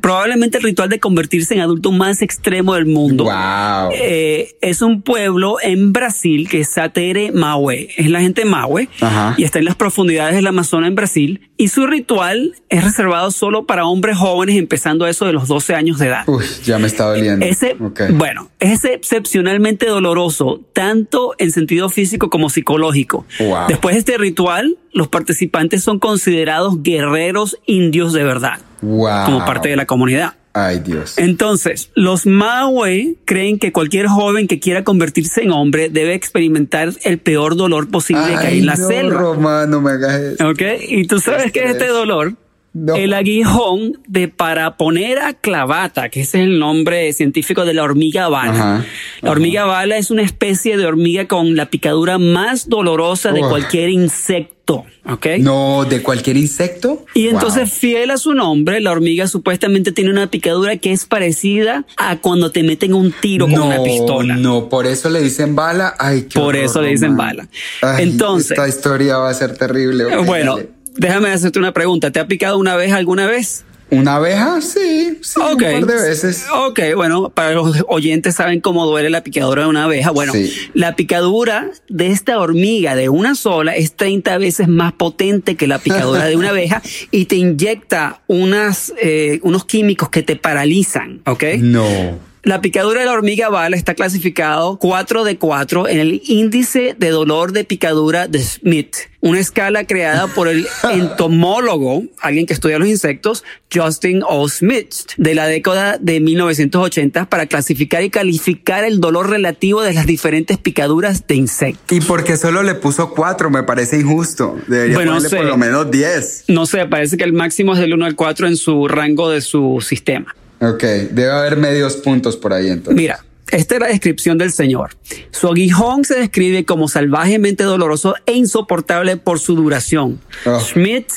probablemente 0.00 0.58
el 0.58 0.64
ritual 0.64 0.88
de 0.88 0.98
convertirse 0.98 1.54
en 1.54 1.60
adulto 1.60 1.92
más 1.92 2.22
extremo 2.22 2.74
del 2.74 2.86
mundo. 2.86 3.24
Wow. 3.24 3.90
Eh, 3.92 4.56
es 4.60 4.82
un 4.82 5.02
pueblo 5.02 5.56
en 5.62 5.92
Brasil 5.92 6.48
que 6.48 6.60
es 6.60 6.70
Satere 6.70 7.32
Maue. 7.32 7.90
Es 7.96 8.08
la 8.10 8.20
gente 8.20 8.44
Maue 8.44 8.88
Ajá. 9.00 9.34
y 9.36 9.44
está 9.44 9.58
en 9.58 9.66
las 9.66 9.76
profundidades 9.76 10.34
del 10.34 10.46
Amazonas 10.46 10.88
en 10.88 10.94
Brasil. 10.94 11.50
Y 11.56 11.68
su 11.68 11.86
ritual 11.86 12.54
es 12.68 12.82
reservado 12.82 13.30
solo 13.30 13.66
para 13.66 13.86
hombres 13.86 14.16
jóvenes, 14.16 14.56
empezando 14.56 15.04
a 15.04 15.10
eso 15.10 15.26
de 15.26 15.32
los 15.32 15.46
12 15.48 15.74
años 15.74 15.98
de 15.98 16.06
edad. 16.06 16.24
Uy, 16.26 16.44
ya 16.64 16.78
me 16.78 16.86
está 16.86 17.04
doliendo. 17.04 17.44
Ese, 17.44 17.76
bueno, 18.10 18.50
es 18.58 18.84
excepcionalmente 18.84 19.86
doloroso, 19.86 20.60
tanto 20.72 21.34
en 21.38 21.52
sentido 21.52 21.88
físico 21.88 22.30
como 22.30 22.50
psicológico. 22.50 23.24
Wow. 23.38 23.68
Después 23.68 23.94
de 23.94 23.98
este 24.00 24.18
ritual, 24.18 24.76
los 24.92 25.08
participantes 25.08 25.82
son 25.82 25.98
considerados 25.98 26.82
guerreros 26.82 27.58
indios 27.66 28.12
de 28.12 28.24
verdad, 28.24 28.60
Wow. 28.82 29.24
como 29.26 29.38
parte 29.44 29.68
de 29.68 29.76
la 29.76 29.86
comunidad. 29.86 30.34
Ay, 30.54 30.80
Dios. 30.80 31.16
Entonces, 31.16 31.90
los 31.94 32.26
Maue 32.26 33.16
creen 33.24 33.58
que 33.58 33.72
cualquier 33.72 34.06
joven 34.06 34.46
que 34.46 34.60
quiera 34.60 34.84
convertirse 34.84 35.42
en 35.42 35.50
hombre 35.50 35.88
debe 35.88 36.12
experimentar 36.12 36.90
el 37.04 37.18
peor 37.18 37.56
dolor 37.56 37.88
posible 37.90 38.22
que 38.38 38.46
hay 38.46 38.52
Ay, 38.54 38.58
en 38.58 38.66
la 38.66 38.74
no, 38.74 38.86
selva. 38.88 39.18
Román, 39.18 39.70
no 39.70 39.80
me 39.80 39.92
hagas 39.92 40.20
eso. 40.20 40.48
¿Ok? 40.50 40.60
Y 40.88 41.06
tú 41.06 41.20
sabes 41.20 41.52
qué 41.52 41.64
es 41.64 41.70
este 41.70 41.86
dolor. 41.86 42.34
No. 42.74 42.94
El 42.96 43.12
aguijón 43.12 43.98
de 44.08 44.28
Paraponera 44.28 45.34
clavata, 45.34 46.08
que 46.08 46.22
ese 46.22 46.38
es 46.38 46.44
el 46.44 46.58
nombre 46.58 47.12
científico 47.12 47.64
de 47.66 47.74
la 47.74 47.82
hormiga 47.82 48.28
bala. 48.28 48.52
Ajá, 48.52 48.86
La 49.20 49.30
hormiga 49.30 49.64
bala 49.66 49.98
es 49.98 50.10
una 50.10 50.22
especie 50.22 50.76
de 50.78 50.86
hormiga 50.86 51.28
con 51.28 51.54
la 51.54 51.66
picadura 51.66 52.16
más 52.18 52.68
dolorosa 52.70 53.32
de 53.32 53.40
cualquier 53.40 53.90
insecto. 53.90 54.84
¿Ok? 55.04 55.26
No, 55.40 55.84
de 55.84 56.02
cualquier 56.02 56.36
insecto. 56.36 57.04
Y 57.14 57.26
entonces, 57.28 57.68
Wow. 57.70 57.78
fiel 57.78 58.10
a 58.12 58.16
su 58.16 58.32
nombre, 58.34 58.80
la 58.80 58.92
hormiga 58.92 59.26
supuestamente 59.26 59.92
tiene 59.92 60.10
una 60.10 60.28
picadura 60.28 60.76
que 60.76 60.92
es 60.92 61.04
parecida 61.04 61.84
a 61.98 62.16
cuando 62.18 62.52
te 62.52 62.62
meten 62.62 62.94
un 62.94 63.12
tiro 63.12 63.46
con 63.46 63.54
no, 63.56 63.66
una 63.66 63.82
pistola. 63.82 64.36
No, 64.36 64.68
por 64.68 64.86
eso 64.86 65.10
le 65.10 65.20
dicen 65.20 65.54
bala. 65.56 65.94
Ay, 65.98 66.22
qué 66.22 66.38
Por 66.38 66.54
horror, 66.54 66.64
eso 66.64 66.80
le 66.80 66.88
dicen 66.90 67.16
bala. 67.16 67.48
Ay, 67.82 68.04
Entonces- 68.04 68.52
Esta 68.52 68.68
historia 68.68 69.18
va 69.18 69.28
a 69.30 69.34
ser 69.34 69.58
terrible. 69.58 70.04
Bueno, 70.24 70.56
dale. 70.56 70.68
Déjame 70.96 71.30
hacerte 71.30 71.58
una 71.58 71.72
pregunta. 71.72 72.10
¿Te 72.10 72.20
ha 72.20 72.26
picado 72.26 72.58
una 72.58 72.76
vez 72.76 72.92
alguna 72.92 73.26
vez? 73.26 73.64
¿Una 73.90 74.16
abeja? 74.16 74.62
Sí, 74.62 75.18
sí, 75.20 75.38
un 75.38 75.58
par 75.58 75.84
de 75.84 76.08
veces. 76.08 76.46
Ok, 76.50 76.80
bueno, 76.96 77.28
para 77.28 77.52
los 77.52 77.84
oyentes 77.88 78.34
saben 78.36 78.62
cómo 78.62 78.86
duele 78.86 79.10
la 79.10 79.22
picadura 79.22 79.64
de 79.64 79.68
una 79.68 79.84
abeja. 79.84 80.10
Bueno, 80.12 80.32
Sí. 80.32 80.50
la 80.72 80.96
picadura 80.96 81.70
de 81.90 82.06
esta 82.06 82.38
hormiga 82.40 82.94
de 82.94 83.10
una 83.10 83.34
sola 83.34 83.76
es 83.76 83.94
30 83.94 84.38
veces 84.38 84.66
más 84.66 84.94
potente 84.94 85.56
que 85.56 85.66
la 85.66 85.78
picadura 85.78 86.24
de 86.24 86.36
una 86.36 86.48
abeja 86.56 86.80
y 87.10 87.26
te 87.26 87.36
inyecta 87.36 88.22
unas, 88.28 88.94
eh, 88.98 89.40
unos 89.42 89.66
químicos 89.66 90.08
que 90.08 90.22
te 90.22 90.36
paralizan, 90.36 91.20
¿ok? 91.26 91.44
No. 91.58 92.31
La 92.44 92.60
picadura 92.60 92.98
de 93.00 93.06
la 93.06 93.12
hormiga 93.12 93.50
bala 93.50 93.76
está 93.76 93.94
clasificado 93.94 94.76
4 94.78 95.22
de 95.22 95.38
4 95.38 95.86
en 95.88 96.00
el 96.00 96.22
índice 96.26 96.96
de 96.98 97.10
dolor 97.10 97.52
de 97.52 97.62
picadura 97.62 98.26
de 98.26 98.40
Smith, 98.42 98.96
una 99.20 99.38
escala 99.38 99.84
creada 99.86 100.26
por 100.26 100.48
el 100.48 100.66
entomólogo, 100.92 102.02
alguien 102.20 102.46
que 102.46 102.52
estudia 102.52 102.80
los 102.80 102.88
insectos, 102.88 103.44
Justin 103.72 104.22
O. 104.28 104.48
Smith, 104.48 104.92
de 105.18 105.36
la 105.36 105.46
década 105.46 105.98
de 106.00 106.18
1980 106.18 107.26
para 107.26 107.46
clasificar 107.46 108.02
y 108.02 108.10
calificar 108.10 108.82
el 108.82 109.00
dolor 109.00 109.30
relativo 109.30 109.82
de 109.82 109.92
las 109.94 110.06
diferentes 110.06 110.58
picaduras 110.58 111.24
de 111.28 111.36
insectos. 111.36 111.96
Y 111.96 112.00
porque 112.00 112.36
solo 112.36 112.64
le 112.64 112.74
puso 112.74 113.10
cuatro, 113.14 113.50
me 113.50 113.62
parece 113.62 114.00
injusto. 114.00 114.56
Debería 114.66 114.96
Bueno, 114.96 115.12
ponerle 115.12 115.28
sé. 115.28 115.36
por 115.36 115.46
lo 115.46 115.56
menos 115.56 115.92
diez. 115.92 116.42
No 116.48 116.66
sé, 116.66 116.86
parece 116.86 117.16
que 117.16 117.22
el 117.22 117.34
máximo 117.34 117.74
es 117.74 117.78
del 117.78 117.94
1 117.94 118.04
al 118.04 118.16
4 118.16 118.48
en 118.48 118.56
su 118.56 118.88
rango 118.88 119.30
de 119.30 119.42
su 119.42 119.78
sistema. 119.80 120.34
Ok, 120.62 120.82
debe 121.10 121.30
haber 121.30 121.56
medios 121.56 121.96
puntos 121.96 122.36
por 122.36 122.52
ahí 122.52 122.68
entonces. 122.68 122.94
Mira, 122.94 123.24
esta 123.50 123.74
es 123.74 123.80
la 123.80 123.88
descripción 123.88 124.38
del 124.38 124.52
Señor. 124.52 124.96
Su 125.32 125.48
aguijón 125.48 126.04
se 126.04 126.14
describe 126.14 126.64
como 126.64 126.88
salvajemente 126.88 127.64
doloroso 127.64 128.14
e 128.26 128.32
insoportable 128.32 129.16
por 129.16 129.40
su 129.40 129.56
duración. 129.56 130.20
Oh. 130.46 130.60
Schmidt 130.60 131.10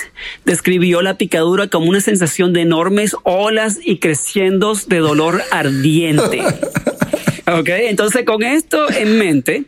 describió 0.43 1.01
la 1.01 1.17
picadura 1.17 1.67
como 1.67 1.87
una 1.89 2.01
sensación 2.01 2.53
de 2.53 2.61
enormes 2.61 3.15
olas 3.23 3.77
y 3.81 3.99
creciendos 3.99 4.89
de 4.89 4.97
dolor 4.97 5.43
ardiente. 5.51 6.41
Ok, 7.59 7.69
entonces 7.69 8.23
con 8.25 8.43
esto 8.43 8.91
en 8.91 9.19
mente, 9.19 9.65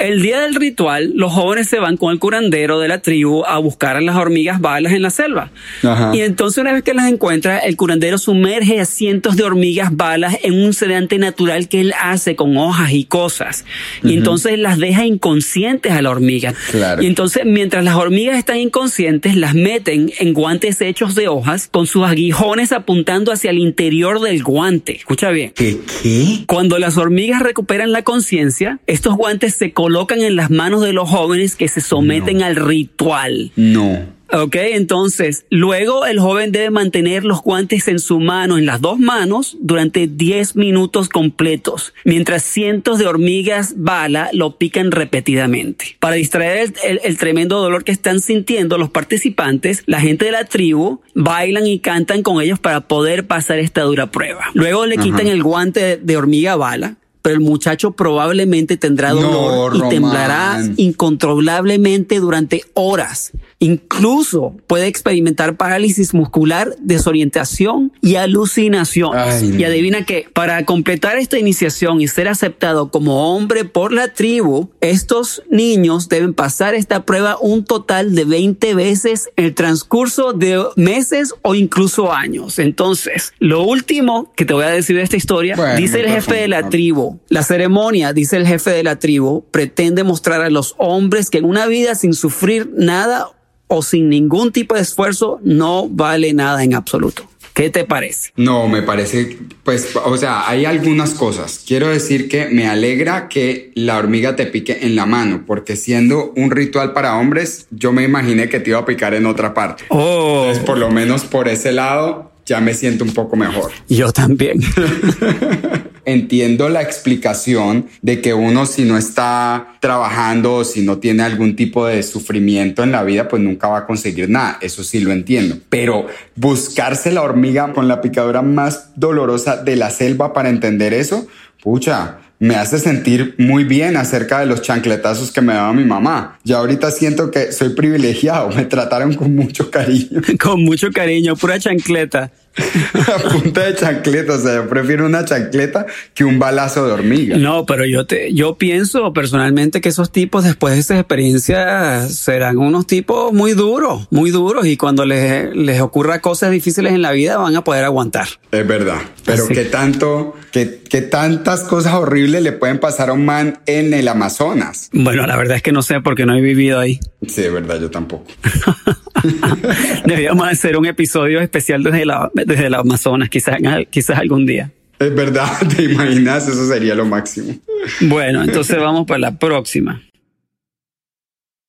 el 0.00 0.22
día 0.22 0.40
del 0.40 0.54
ritual, 0.54 1.12
los 1.14 1.32
jóvenes 1.32 1.68
se 1.68 1.78
van 1.78 1.96
con 1.96 2.12
el 2.12 2.18
curandero 2.18 2.78
de 2.78 2.88
la 2.88 3.02
tribu 3.02 3.44
a 3.44 3.58
buscar 3.58 3.96
a 3.96 4.00
las 4.00 4.16
hormigas 4.16 4.60
balas 4.60 4.92
en 4.92 5.02
la 5.02 5.10
selva. 5.10 5.50
Ajá. 5.82 6.12
Y 6.14 6.20
entonces 6.20 6.58
una 6.58 6.72
vez 6.72 6.82
que 6.84 6.94
las 6.94 7.08
encuentra, 7.08 7.58
el 7.58 7.76
curandero 7.76 8.16
sumerge 8.16 8.80
a 8.80 8.84
cientos 8.84 9.36
de 9.36 9.42
hormigas 9.42 9.96
balas 9.96 10.38
en 10.42 10.54
un 10.54 10.72
sedante 10.72 11.18
natural 11.18 11.68
que 11.68 11.80
él 11.80 11.94
hace 12.00 12.36
con 12.36 12.56
hojas 12.56 12.92
y 12.92 13.04
cosas. 13.04 13.64
Y 14.04 14.14
entonces 14.14 14.58
las 14.58 14.78
deja 14.78 15.04
inconscientes 15.04 15.92
a 15.92 16.02
la 16.02 16.10
hormiga. 16.10 16.54
Claro. 16.70 17.02
Y 17.02 17.06
entonces 17.06 17.42
mientras 17.44 17.84
las 17.84 17.96
hormigas 17.96 18.38
están 18.38 18.58
inconscientes, 18.58 19.36
las 19.36 19.54
meten 19.54 20.12
en 20.18 20.32
guantes 20.32 20.80
hechos 20.80 21.14
de 21.16 21.28
hojas 21.28 21.68
con 21.70 21.86
sus 21.86 22.04
aguijones 22.04 22.72
apuntando 22.72 23.32
hacia 23.32 23.50
el 23.50 23.58
interior 23.58 24.20
del 24.20 24.42
guante. 24.44 24.96
Escucha 24.96 25.30
bien. 25.30 25.52
¿Qué? 25.54 25.78
¿Qué? 26.02 26.44
Cuando 26.46 26.78
las 26.78 26.99
hormigas 27.00 27.42
recuperan 27.42 27.92
la 27.92 28.02
conciencia, 28.02 28.80
estos 28.86 29.16
guantes 29.16 29.54
se 29.54 29.72
colocan 29.72 30.20
en 30.20 30.36
las 30.36 30.50
manos 30.50 30.82
de 30.82 30.92
los 30.92 31.08
jóvenes 31.08 31.56
que 31.56 31.68
se 31.68 31.80
someten 31.80 32.42
al 32.42 32.56
ritual. 32.56 33.52
No. 33.56 34.19
Ok, 34.32 34.54
entonces, 34.56 35.44
luego 35.50 36.06
el 36.06 36.20
joven 36.20 36.52
debe 36.52 36.70
mantener 36.70 37.24
los 37.24 37.42
guantes 37.42 37.88
en 37.88 37.98
su 37.98 38.20
mano, 38.20 38.58
en 38.58 38.66
las 38.66 38.80
dos 38.80 38.98
manos, 39.00 39.56
durante 39.60 40.06
10 40.06 40.54
minutos 40.54 41.08
completos, 41.08 41.94
mientras 42.04 42.44
cientos 42.44 42.98
de 43.00 43.06
hormigas 43.08 43.74
bala 43.76 44.30
lo 44.32 44.56
pican 44.56 44.92
repetidamente. 44.92 45.96
Para 45.98 46.14
distraer 46.14 46.58
el, 46.58 46.74
el- 46.84 47.00
el 47.02 47.18
tremendo 47.18 47.60
dolor 47.60 47.82
que 47.82 47.90
están 47.92 48.20
sintiendo 48.20 48.78
los 48.78 48.90
participantes, 48.90 49.82
la 49.86 50.00
gente 50.00 50.26
de 50.26 50.32
la 50.32 50.44
tribu 50.44 51.00
bailan 51.14 51.66
y 51.66 51.80
cantan 51.80 52.22
con 52.22 52.40
ellos 52.40 52.60
para 52.60 52.82
poder 52.86 53.26
pasar 53.26 53.58
esta 53.58 53.82
dura 53.82 54.10
prueba. 54.12 54.44
Luego 54.54 54.86
le 54.86 54.96
quitan 54.96 55.26
el 55.26 55.42
guante 55.42 55.80
de, 55.80 55.96
de 55.96 56.16
hormiga 56.16 56.54
bala. 56.56 56.96
Pero 57.22 57.34
el 57.34 57.40
muchacho 57.42 57.90
probablemente 57.90 58.78
tendrá 58.78 59.10
No, 59.10 59.20
dolor 59.20 59.72
y 59.74 59.78
Román. 59.80 59.90
temblará 59.90 60.58
incontrolablemente 60.78 62.18
durante 62.18 62.62
horas. 62.74 63.32
Incluso 63.62 64.56
puede 64.66 64.86
experimentar 64.86 65.58
parálisis 65.58 66.14
muscular, 66.14 66.74
desorientación 66.80 67.92
y 68.00 68.14
alucinación. 68.14 69.10
Ay, 69.14 69.56
y 69.58 69.64
adivina 69.64 70.06
que 70.06 70.26
para 70.32 70.64
completar 70.64 71.18
esta 71.18 71.38
iniciación 71.38 72.00
y 72.00 72.08
ser 72.08 72.26
aceptado 72.28 72.90
como 72.90 73.34
hombre 73.34 73.66
por 73.66 73.92
la 73.92 74.14
tribu, 74.14 74.70
estos 74.80 75.42
niños 75.50 76.08
deben 76.08 76.32
pasar 76.32 76.74
esta 76.74 77.04
prueba 77.04 77.36
un 77.38 77.66
total 77.66 78.14
de 78.14 78.24
20 78.24 78.74
veces 78.74 79.28
en 79.36 79.44
el 79.44 79.54
transcurso 79.54 80.32
de 80.32 80.64
meses 80.76 81.34
o 81.42 81.54
incluso 81.54 82.14
años. 82.14 82.58
Entonces, 82.58 83.34
lo 83.40 83.62
último 83.62 84.32
que 84.36 84.46
te 84.46 84.54
voy 84.54 84.64
a 84.64 84.70
decir 84.70 84.96
de 84.96 85.02
esta 85.02 85.18
historia, 85.18 85.54
Bueno, 85.56 85.76
dice 85.76 86.00
el 86.00 86.08
jefe 86.08 86.34
de 86.34 86.48
la 86.48 86.70
tribu, 86.70 87.20
la 87.28 87.42
ceremonia, 87.42 88.14
dice 88.14 88.38
el 88.38 88.46
jefe 88.46 88.70
de 88.70 88.84
la 88.84 88.98
tribu, 88.98 89.44
pretende 89.50 90.02
mostrar 90.02 90.40
a 90.40 90.48
los 90.48 90.74
hombres 90.78 91.28
que 91.28 91.36
en 91.36 91.44
una 91.44 91.66
vida 91.66 91.94
sin 91.94 92.14
sufrir 92.14 92.70
nada 92.74 93.26
o 93.70 93.82
sin 93.82 94.08
ningún 94.08 94.50
tipo 94.52 94.74
de 94.74 94.82
esfuerzo 94.82 95.38
no 95.42 95.88
vale 95.88 96.32
nada 96.34 96.62
en 96.64 96.74
absoluto. 96.74 97.22
¿Qué 97.54 97.68
te 97.70 97.84
parece? 97.84 98.30
No, 98.36 98.68
me 98.68 98.82
parece, 98.82 99.36
pues, 99.64 99.94
o 99.96 100.16
sea, 100.16 100.48
hay 100.48 100.64
algunas 100.64 101.10
cosas. 101.10 101.62
Quiero 101.66 101.88
decir 101.88 102.28
que 102.28 102.46
me 102.46 102.66
alegra 102.68 103.28
que 103.28 103.72
la 103.74 103.98
hormiga 103.98 104.34
te 104.36 104.46
pique 104.46 104.78
en 104.82 104.96
la 104.96 105.04
mano, 105.06 105.44
porque 105.46 105.76
siendo 105.76 106.32
un 106.36 106.50
ritual 106.50 106.92
para 106.92 107.16
hombres, 107.16 107.66
yo 107.70 107.92
me 107.92 108.02
imaginé 108.04 108.48
que 108.48 108.60
te 108.60 108.70
iba 108.70 108.78
a 108.78 108.84
picar 108.84 109.14
en 109.14 109.26
otra 109.26 109.52
parte. 109.52 109.84
Oh, 109.88 110.42
Entonces, 110.46 110.64
por 110.64 110.78
lo 110.78 110.90
menos 110.90 111.24
por 111.24 111.48
ese 111.48 111.72
lado, 111.72 112.32
ya 112.46 112.60
me 112.60 112.72
siento 112.74 113.04
un 113.04 113.12
poco 113.12 113.36
mejor. 113.36 113.70
yo 113.88 114.12
también. 114.12 114.60
Entiendo 116.04 116.68
la 116.68 116.82
explicación 116.82 117.86
de 118.02 118.20
que 118.20 118.34
uno 118.34 118.66
si 118.66 118.84
no 118.84 118.96
está 118.96 119.76
trabajando 119.80 120.56
o 120.56 120.64
si 120.64 120.82
no 120.82 120.98
tiene 120.98 121.22
algún 121.22 121.56
tipo 121.56 121.86
de 121.86 122.02
sufrimiento 122.02 122.82
en 122.82 122.92
la 122.92 123.02
vida, 123.02 123.28
pues 123.28 123.42
nunca 123.42 123.68
va 123.68 123.78
a 123.78 123.86
conseguir 123.86 124.28
nada. 124.28 124.58
Eso 124.60 124.84
sí 124.84 125.00
lo 125.00 125.12
entiendo. 125.12 125.58
Pero 125.68 126.06
buscarse 126.36 127.12
la 127.12 127.22
hormiga 127.22 127.72
con 127.72 127.88
la 127.88 128.00
picadura 128.00 128.42
más 128.42 128.90
dolorosa 128.96 129.56
de 129.56 129.76
la 129.76 129.90
selva 129.90 130.32
para 130.32 130.48
entender 130.48 130.92
eso, 130.94 131.26
pucha, 131.62 132.18
me 132.40 132.56
hace 132.56 132.78
sentir 132.78 133.34
muy 133.36 133.64
bien 133.64 133.98
acerca 133.98 134.40
de 134.40 134.46
los 134.46 134.62
chancletazos 134.62 135.30
que 135.30 135.42
me 135.42 135.52
daba 135.52 135.74
mi 135.74 135.84
mamá. 135.84 136.38
Ya 136.42 136.56
ahorita 136.56 136.90
siento 136.90 137.30
que 137.30 137.52
soy 137.52 137.70
privilegiado, 137.70 138.48
me 138.56 138.64
trataron 138.64 139.14
con 139.14 139.36
mucho 139.36 139.70
cariño. 139.70 140.22
Con 140.40 140.64
mucho 140.64 140.90
cariño, 140.90 141.36
pura 141.36 141.58
chancleta. 141.60 142.32
a 143.14 143.18
punta 143.28 143.64
de 143.64 143.74
chancleta, 143.76 144.34
o 144.34 144.38
sea, 144.38 144.56
yo 144.56 144.68
prefiero 144.68 145.06
una 145.06 145.24
chancleta 145.24 145.86
que 146.14 146.24
un 146.24 146.38
balazo 146.38 146.86
de 146.86 146.92
hormiga. 146.92 147.36
No, 147.36 147.64
pero 147.64 147.86
yo 147.86 148.06
te, 148.06 148.32
yo 148.34 148.56
pienso 148.56 149.12
personalmente 149.12 149.80
que 149.80 149.88
esos 149.88 150.10
tipos 150.10 150.44
después 150.44 150.74
de 150.74 150.80
esas 150.80 150.98
experiencias 150.98 152.12
serán 152.14 152.58
unos 152.58 152.86
tipos 152.86 153.32
muy 153.32 153.52
duros, 153.52 154.08
muy 154.10 154.30
duros 154.30 154.66
y 154.66 154.76
cuando 154.76 155.04
les, 155.06 155.54
les 155.54 155.80
ocurra 155.80 156.20
cosas 156.20 156.50
difíciles 156.50 156.92
en 156.92 157.02
la 157.02 157.12
vida 157.12 157.36
van 157.36 157.54
a 157.54 157.64
poder 157.64 157.84
aguantar. 157.84 158.26
Es 158.50 158.66
verdad, 158.66 158.98
pero 159.24 159.44
Así. 159.44 159.54
qué 159.54 159.64
tanto, 159.66 160.34
qué, 160.50 160.82
qué 160.88 161.02
tantas 161.02 161.60
cosas 161.62 161.94
horribles 161.94 162.42
le 162.42 162.52
pueden 162.52 162.78
pasar 162.78 163.10
a 163.10 163.12
un 163.12 163.24
man 163.24 163.60
en 163.66 163.94
el 163.94 164.08
Amazonas. 164.08 164.90
Bueno, 164.92 165.26
la 165.26 165.36
verdad 165.36 165.56
es 165.56 165.62
que 165.62 165.72
no 165.72 165.82
sé 165.82 166.00
porque 166.00 166.26
no 166.26 166.34
he 166.34 166.40
vivido 166.40 166.80
ahí. 166.80 166.98
Sí, 167.26 167.42
es 167.42 167.52
verdad, 167.52 167.80
yo 167.80 167.90
tampoco. 167.90 168.26
Deberíamos 170.04 170.48
hacer 170.48 170.76
un 170.76 170.86
episodio 170.86 171.40
especial 171.40 171.82
desde 171.82 172.04
la, 172.04 172.30
desde 172.34 172.66
el 172.66 172.74
Amazonas, 172.74 173.28
quizás, 173.28 173.56
quizás 173.90 174.18
algún 174.18 174.46
día. 174.46 174.70
Es 175.00 175.14
verdad, 175.14 175.50
te 175.76 175.84
imaginas, 175.84 176.46
eso 176.46 176.68
sería 176.68 176.94
lo 176.94 177.06
máximo. 177.06 177.58
Bueno, 178.02 178.44
entonces 178.44 178.76
vamos 178.80 179.06
para 179.06 179.18
la 179.18 179.38
próxima. 179.38 180.02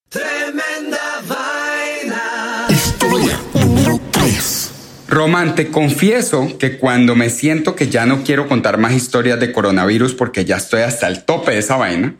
Tremenda 0.09 1.21
vaina. 1.27 2.65
Historia 2.69 3.39
número 3.53 3.99
3. 4.11 4.71
Román, 5.07 5.55
te 5.55 5.69
confieso 5.69 6.57
que 6.57 6.77
cuando 6.77 7.15
me 7.15 7.29
siento 7.29 7.75
que 7.75 7.87
ya 7.87 8.05
no 8.05 8.23
quiero 8.23 8.47
contar 8.49 8.77
más 8.77 8.93
historias 8.93 9.39
de 9.39 9.53
coronavirus 9.53 10.13
porque 10.13 10.43
ya 10.43 10.57
estoy 10.57 10.81
hasta 10.81 11.07
el 11.07 11.23
tope 11.23 11.51
de 11.51 11.59
esa 11.59 11.77
vaina, 11.77 12.15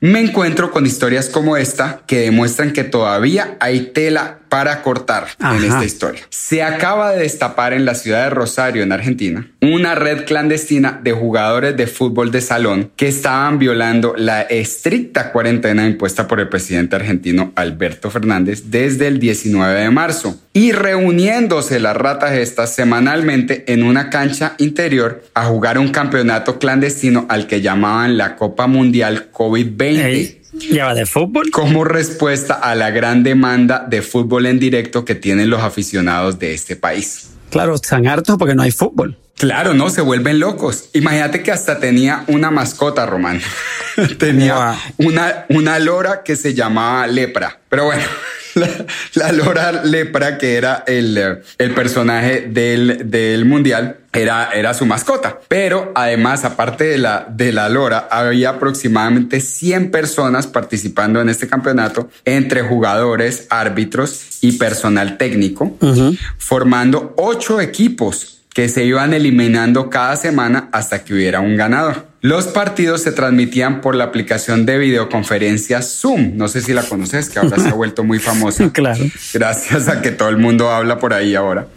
me 0.00 0.20
encuentro 0.20 0.70
con 0.70 0.86
historias 0.86 1.28
como 1.28 1.56
esta 1.56 2.02
que 2.06 2.20
demuestran 2.20 2.72
que 2.72 2.84
todavía 2.84 3.56
hay 3.60 3.90
tela 3.92 4.40
para 4.50 4.82
cortar 4.82 5.28
en 5.38 5.46
Ajá. 5.46 5.66
esta 5.66 5.84
historia. 5.84 6.22
Se 6.28 6.62
acaba 6.62 7.12
de 7.12 7.20
destapar 7.22 7.72
en 7.72 7.84
la 7.84 7.94
ciudad 7.94 8.24
de 8.24 8.30
Rosario, 8.30 8.82
en 8.82 8.90
Argentina, 8.90 9.46
una 9.62 9.94
red 9.94 10.24
clandestina 10.24 11.00
de 11.02 11.12
jugadores 11.12 11.76
de 11.76 11.86
fútbol 11.86 12.32
de 12.32 12.40
salón 12.40 12.90
que 12.96 13.06
estaban 13.06 13.58
violando 13.58 14.14
la 14.16 14.42
estricta 14.42 15.30
cuarentena 15.30 15.86
impuesta 15.86 16.26
por 16.26 16.40
el 16.40 16.48
presidente 16.48 16.96
argentino 16.96 17.52
Alberto 17.54 18.10
Fernández 18.10 18.64
desde 18.66 19.06
el 19.06 19.20
19 19.20 19.80
de 19.80 19.90
marzo 19.90 20.36
y 20.52 20.72
reuniéndose 20.72 21.78
las 21.78 21.96
ratas 21.96 22.32
estas 22.32 22.74
semanalmente 22.74 23.72
en 23.72 23.84
una 23.84 24.10
cancha 24.10 24.54
interior 24.58 25.22
a 25.34 25.44
jugar 25.44 25.78
un 25.78 25.90
campeonato 25.90 26.58
clandestino 26.58 27.26
al 27.28 27.46
que 27.46 27.60
llamaban 27.60 28.16
la 28.16 28.34
Copa 28.34 28.66
Mundial 28.66 29.28
COVID-20 29.64 30.04
Ey, 30.04 30.42
¿Ya 30.72 30.86
va 30.86 30.94
de 30.94 31.06
fútbol? 31.06 31.50
como 31.50 31.84
respuesta 31.84 32.54
a 32.54 32.74
la 32.74 32.90
gran 32.90 33.22
demanda 33.22 33.86
de 33.88 34.02
fútbol 34.02 34.46
en 34.46 34.58
directo 34.58 35.04
que 35.04 35.14
tienen 35.14 35.48
los 35.50 35.62
aficionados 35.62 36.38
de 36.38 36.54
este 36.54 36.76
país. 36.76 37.28
Claro, 37.50 37.74
están 37.74 38.06
hartos 38.06 38.36
porque 38.38 38.54
no 38.54 38.62
hay 38.62 38.70
fútbol. 38.70 39.16
Claro, 39.36 39.72
no, 39.74 39.88
se 39.90 40.02
vuelven 40.02 40.38
locos. 40.38 40.90
Imagínate 40.92 41.42
que 41.42 41.50
hasta 41.50 41.78
tenía 41.80 42.24
una 42.26 42.50
mascota, 42.50 43.06
Román. 43.06 43.40
tenía 44.18 44.54
Wow. 44.98 45.08
una, 45.08 45.46
una 45.48 45.78
lora 45.78 46.22
que 46.24 46.36
se 46.36 46.52
llamaba 46.54 47.06
Lepra. 47.06 47.58
Pero 47.68 47.86
bueno, 47.86 48.02
la, 48.60 48.86
la 49.14 49.32
lora 49.32 49.72
Lepra, 49.84 50.38
que 50.38 50.56
era 50.56 50.84
el, 50.86 51.18
eh, 51.18 51.42
el 51.58 51.74
personaje 51.74 52.48
del, 52.48 53.10
del 53.10 53.44
mundial, 53.44 53.96
era, 54.12 54.50
era 54.52 54.74
su 54.74 54.86
mascota. 54.86 55.40
Pero 55.48 55.92
además, 55.94 56.44
aparte 56.44 56.84
de 56.84 56.98
la, 56.98 57.26
de 57.30 57.52
la 57.52 57.68
lora, 57.68 58.08
había 58.10 58.50
aproximadamente 58.50 59.40
100 59.40 59.90
personas 59.90 60.46
participando 60.46 61.20
en 61.20 61.28
este 61.28 61.48
campeonato, 61.48 62.08
entre 62.24 62.62
jugadores, 62.62 63.46
árbitros 63.50 64.38
y 64.40 64.52
personal 64.52 65.16
técnico, 65.16 65.76
formando 66.38 67.14
ocho 67.16 67.60
equipos 67.60 68.40
que 68.52 68.68
se 68.68 68.84
iban 68.84 69.14
eliminando 69.14 69.90
cada 69.90 70.16
semana 70.16 70.68
hasta 70.72 71.04
que 71.04 71.14
hubiera 71.14 71.40
un 71.40 71.56
ganador. 71.56 72.09
Los 72.22 72.48
partidos 72.48 73.02
se 73.02 73.12
transmitían 73.12 73.80
por 73.80 73.94
la 73.94 74.04
aplicación 74.04 74.66
de 74.66 74.76
videoconferencia 74.76 75.80
Zoom. 75.80 76.36
No 76.36 76.48
sé 76.48 76.60
si 76.60 76.74
la 76.74 76.82
conoces, 76.82 77.30
que 77.30 77.38
ahora 77.38 77.56
se 77.58 77.68
ha 77.68 77.72
vuelto 77.74 78.04
muy 78.04 78.18
famosa. 78.18 78.70
Claro. 78.70 79.02
Gracias 79.32 79.88
a 79.88 80.02
que 80.02 80.10
todo 80.10 80.28
el 80.28 80.36
mundo 80.36 80.70
habla 80.70 80.98
por 80.98 81.14
ahí 81.14 81.34
ahora. 81.34 81.68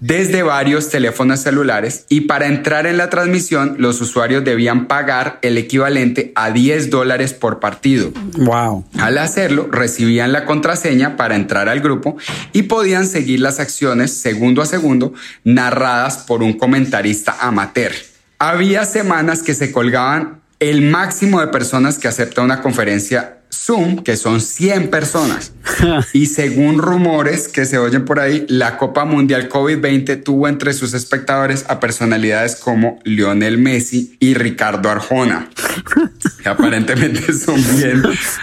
Desde 0.00 0.42
varios 0.42 0.90
teléfonos 0.90 1.40
celulares 1.40 2.04
y 2.10 2.22
para 2.22 2.46
entrar 2.46 2.86
en 2.86 2.98
la 2.98 3.08
transmisión 3.08 3.76
los 3.78 4.00
usuarios 4.02 4.44
debían 4.44 4.86
pagar 4.86 5.38
el 5.40 5.56
equivalente 5.56 6.32
a 6.34 6.50
10 6.50 6.90
dólares 6.90 7.32
por 7.32 7.58
partido. 7.58 8.12
Wow. 8.36 8.84
Al 8.98 9.16
hacerlo, 9.16 9.68
recibían 9.72 10.32
la 10.32 10.44
contraseña 10.44 11.16
para 11.16 11.36
entrar 11.36 11.70
al 11.70 11.80
grupo 11.80 12.18
y 12.52 12.64
podían 12.64 13.06
seguir 13.06 13.40
las 13.40 13.60
acciones 13.60 14.12
segundo 14.12 14.60
a 14.60 14.66
segundo 14.66 15.14
narradas 15.42 16.18
por 16.18 16.42
un 16.42 16.52
comentarista 16.52 17.36
amateur. 17.40 17.92
Había 18.38 18.84
semanas 18.84 19.42
que 19.42 19.54
se 19.54 19.72
colgaban 19.72 20.42
el 20.60 20.82
máximo 20.82 21.40
de 21.40 21.48
personas 21.48 21.98
que 21.98 22.08
acepta 22.08 22.42
una 22.42 22.60
conferencia 22.60 23.35
Zoom, 23.52 24.02
que 24.02 24.16
son 24.16 24.40
100 24.40 24.90
personas. 24.90 25.52
y 26.12 26.26
según 26.26 26.78
rumores 26.78 27.48
que 27.48 27.64
se 27.64 27.78
oyen 27.78 28.04
por 28.04 28.20
ahí, 28.20 28.44
la 28.48 28.76
Copa 28.78 29.04
Mundial 29.04 29.48
COVID-20 29.48 30.22
tuvo 30.22 30.46
entre 30.48 30.72
sus 30.72 30.94
espectadores 30.94 31.64
a 31.68 31.80
personalidades 31.80 32.56
como 32.56 33.00
Lionel 33.04 33.58
Messi 33.58 34.16
y 34.20 34.34
Ricardo 34.34 34.88
Arjona. 34.90 35.48
que 36.42 36.48
aparentemente 36.48 37.32
son 37.32 37.56
bien. 37.76 38.02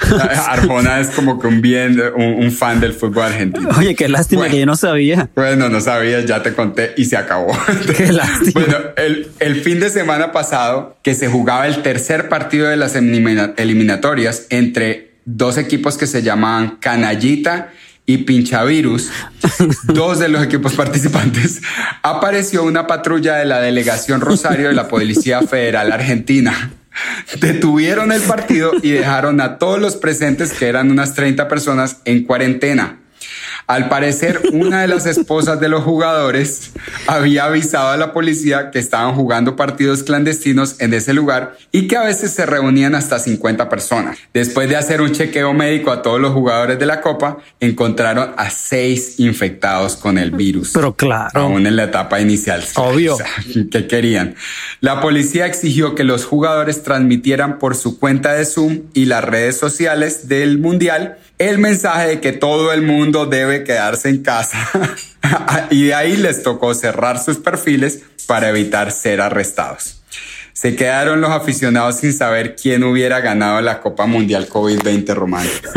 Arjona 0.48 1.00
es 1.00 1.08
como 1.08 1.40
que 1.40 1.48
un 1.48 1.62
bien, 1.62 2.02
un, 2.16 2.44
un 2.46 2.52
fan 2.52 2.80
del 2.80 2.94
fútbol 2.94 3.24
argentino. 3.24 3.70
Oye, 3.78 3.96
qué 3.96 4.08
lástima 4.10 4.42
Bueno. 4.42 4.54
que 4.54 4.60
yo 4.60 4.66
no 4.66 4.76
sabía. 4.76 5.30
Bueno, 5.36 5.70
no 5.70 5.80
sabía, 5.82 6.22
ya 6.26 6.44
te 6.44 6.54
conté 6.54 6.94
y 6.98 7.06
se 7.06 7.18
acabó. 7.18 7.58
Qué 7.98 8.12
lástima. 8.12 8.52
Bueno, 8.54 8.78
el, 8.98 9.32
el 9.40 9.56
fin 9.62 9.80
de 9.80 9.90
semana 9.90 10.32
pasado, 10.32 10.98
que 11.04 11.16
se 11.16 11.28
jugaba 11.28 11.68
el 11.68 11.82
tercer 11.82 12.30
partido 12.30 12.68
de 12.68 12.78
las 12.78 12.96
elimina- 12.96 13.54
eliminatorias 13.58 14.48
entre 14.50 15.03
dos 15.26 15.58
equipos 15.58 15.98
que 15.98 16.08
se 16.08 16.22
llamaban 16.22 16.78
Canallita 16.80 17.72
y 18.06 18.20
Pinchavirus, 18.20 19.10
dos 19.86 20.20
de 20.20 20.28
los 20.28 20.44
equipos 20.44 20.74
participantes, 20.74 21.62
apareció 22.02 22.64
una 22.64 22.86
patrulla 22.86 23.36
de 23.36 23.46
la 23.46 23.60
delegación 23.60 24.22
Rosario 24.22 24.68
de 24.68 24.74
la 24.74 24.88
Policía 24.88 25.42
Federal 25.42 25.92
Argentina. 25.92 26.72
Detuvieron 27.40 28.12
el 28.12 28.22
partido 28.22 28.72
y 28.82 28.92
dejaron 28.92 29.42
a 29.42 29.58
todos 29.58 29.80
los 29.80 29.96
presentes, 29.96 30.54
que 30.54 30.68
eran 30.68 30.92
unas 30.92 31.16
30 31.16 31.48
personas, 31.48 31.98
en 32.06 32.24
cuarentena. 32.24 33.00
Al 33.68 33.88
parecer, 33.88 34.42
una 34.52 34.82
de 34.82 34.88
las 34.88 35.06
esposas 35.06 35.60
de 35.60 35.70
los 35.70 35.84
jugadores 35.84 36.72
había 37.08 37.46
avisado 37.46 37.90
a 37.90 37.98
la 37.98 38.12
policía 38.12 38.72
que 38.72 38.80
estaban 38.80 39.16
jugando 39.16 39.56
partidos 39.56 40.04
clandestinos 40.04 40.76
en 40.80 40.94
ese 40.94 41.14
lugar 41.14 41.56
y 41.72 41.88
que 41.88 41.96
a 41.96 42.04
veces 42.04 42.32
se 42.32 42.46
reunían 42.46 42.94
hasta 42.96 43.20
50 43.20 43.70
personas. 43.70 44.18
Después 44.34 44.70
de 44.70 44.76
hacer 44.76 45.02
un 45.02 45.12
chequeo 45.12 45.54
médico 45.54 45.92
a 45.92 46.02
todos 46.02 46.20
los 46.20 46.34
jugadores 46.34 46.78
de 46.78 46.86
la 46.86 47.00
Copa, 47.02 47.38
encontraron 47.60 48.34
a 48.36 48.50
seis 48.50 49.20
infectados 49.20 49.96
con 49.96 50.18
el 50.18 50.32
virus. 50.32 50.72
Pero 50.74 50.94
claro. 50.94 51.32
Aún 51.34 51.66
en 51.66 51.76
la 51.76 51.86
etapa 51.86 52.20
inicial. 52.20 52.64
Obvio. 52.76 53.18
¿Qué 53.72 53.88
querían? 53.88 54.36
La 54.82 55.00
policía 55.02 55.46
exigió 55.46 55.96
que 55.96 56.04
los 56.04 56.26
jugadores 56.26 56.84
transmitieran 56.84 57.60
por 57.60 57.76
su 57.76 57.98
cuenta 57.98 58.34
de 58.34 58.46
Zoom 58.46 58.82
y 58.94 59.06
las 59.06 59.24
redes 59.24 59.58
sociales 59.58 60.28
del 60.28 60.60
Mundial 60.60 61.18
el 61.40 61.58
mensaje 61.58 62.08
de 62.08 62.22
que 62.22 62.32
todo 62.32 62.72
el 62.72 62.84
mundo 62.84 63.26
debe 63.26 63.63
quedarse 63.64 64.10
en 64.10 64.24
casa. 64.24 64.58
y 65.70 65.86
de 65.88 65.94
ahí 65.94 66.18
les 66.18 66.44
tocó 66.44 66.74
cerrar 66.74 67.24
sus 67.24 67.38
perfiles 67.38 68.02
para 68.28 68.50
evitar 68.50 68.92
ser 68.92 69.22
arrestados. 69.22 70.02
Se 70.54 70.76
quedaron 70.76 71.20
los 71.20 71.32
aficionados 71.32 71.98
sin 71.98 72.14
saber 72.14 72.56
quién 72.56 72.84
hubiera 72.84 73.20
ganado 73.20 73.60
la 73.62 73.82
Copa 73.82 74.06
Mundial 74.06 74.48
COVID-20 74.48 75.14
romántica. 75.14 75.72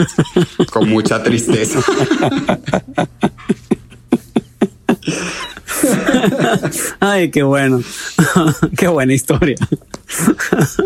Con 0.70 0.88
mucha 0.88 1.22
tristeza. 1.22 1.80
Ay, 7.00 7.30
qué 7.30 7.42
bueno. 7.42 7.82
qué 8.76 8.88
buena 8.88 9.12
historia. 9.14 9.56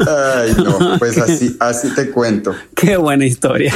Ay, 0.06 0.54
no, 0.64 0.98
pues 0.98 1.18
así, 1.18 1.56
así 1.60 1.88
te 1.94 2.10
cuento. 2.10 2.54
Qué 2.74 2.96
buena 2.96 3.26
historia. 3.26 3.72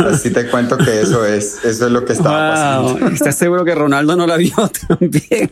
Así 0.00 0.30
te 0.30 0.48
cuento 0.48 0.76
que 0.78 1.00
eso 1.02 1.24
es, 1.24 1.58
eso 1.64 1.86
es 1.86 1.92
lo 1.92 2.04
que 2.04 2.12
estaba 2.12 2.80
Wow. 2.80 2.92
pasando. 2.94 3.14
¿Estás 3.14 3.36
seguro 3.36 3.64
que 3.64 3.74
Ronaldo 3.74 4.16
no 4.16 4.26
la 4.26 4.36
vio 4.36 4.54
también? 4.88 5.50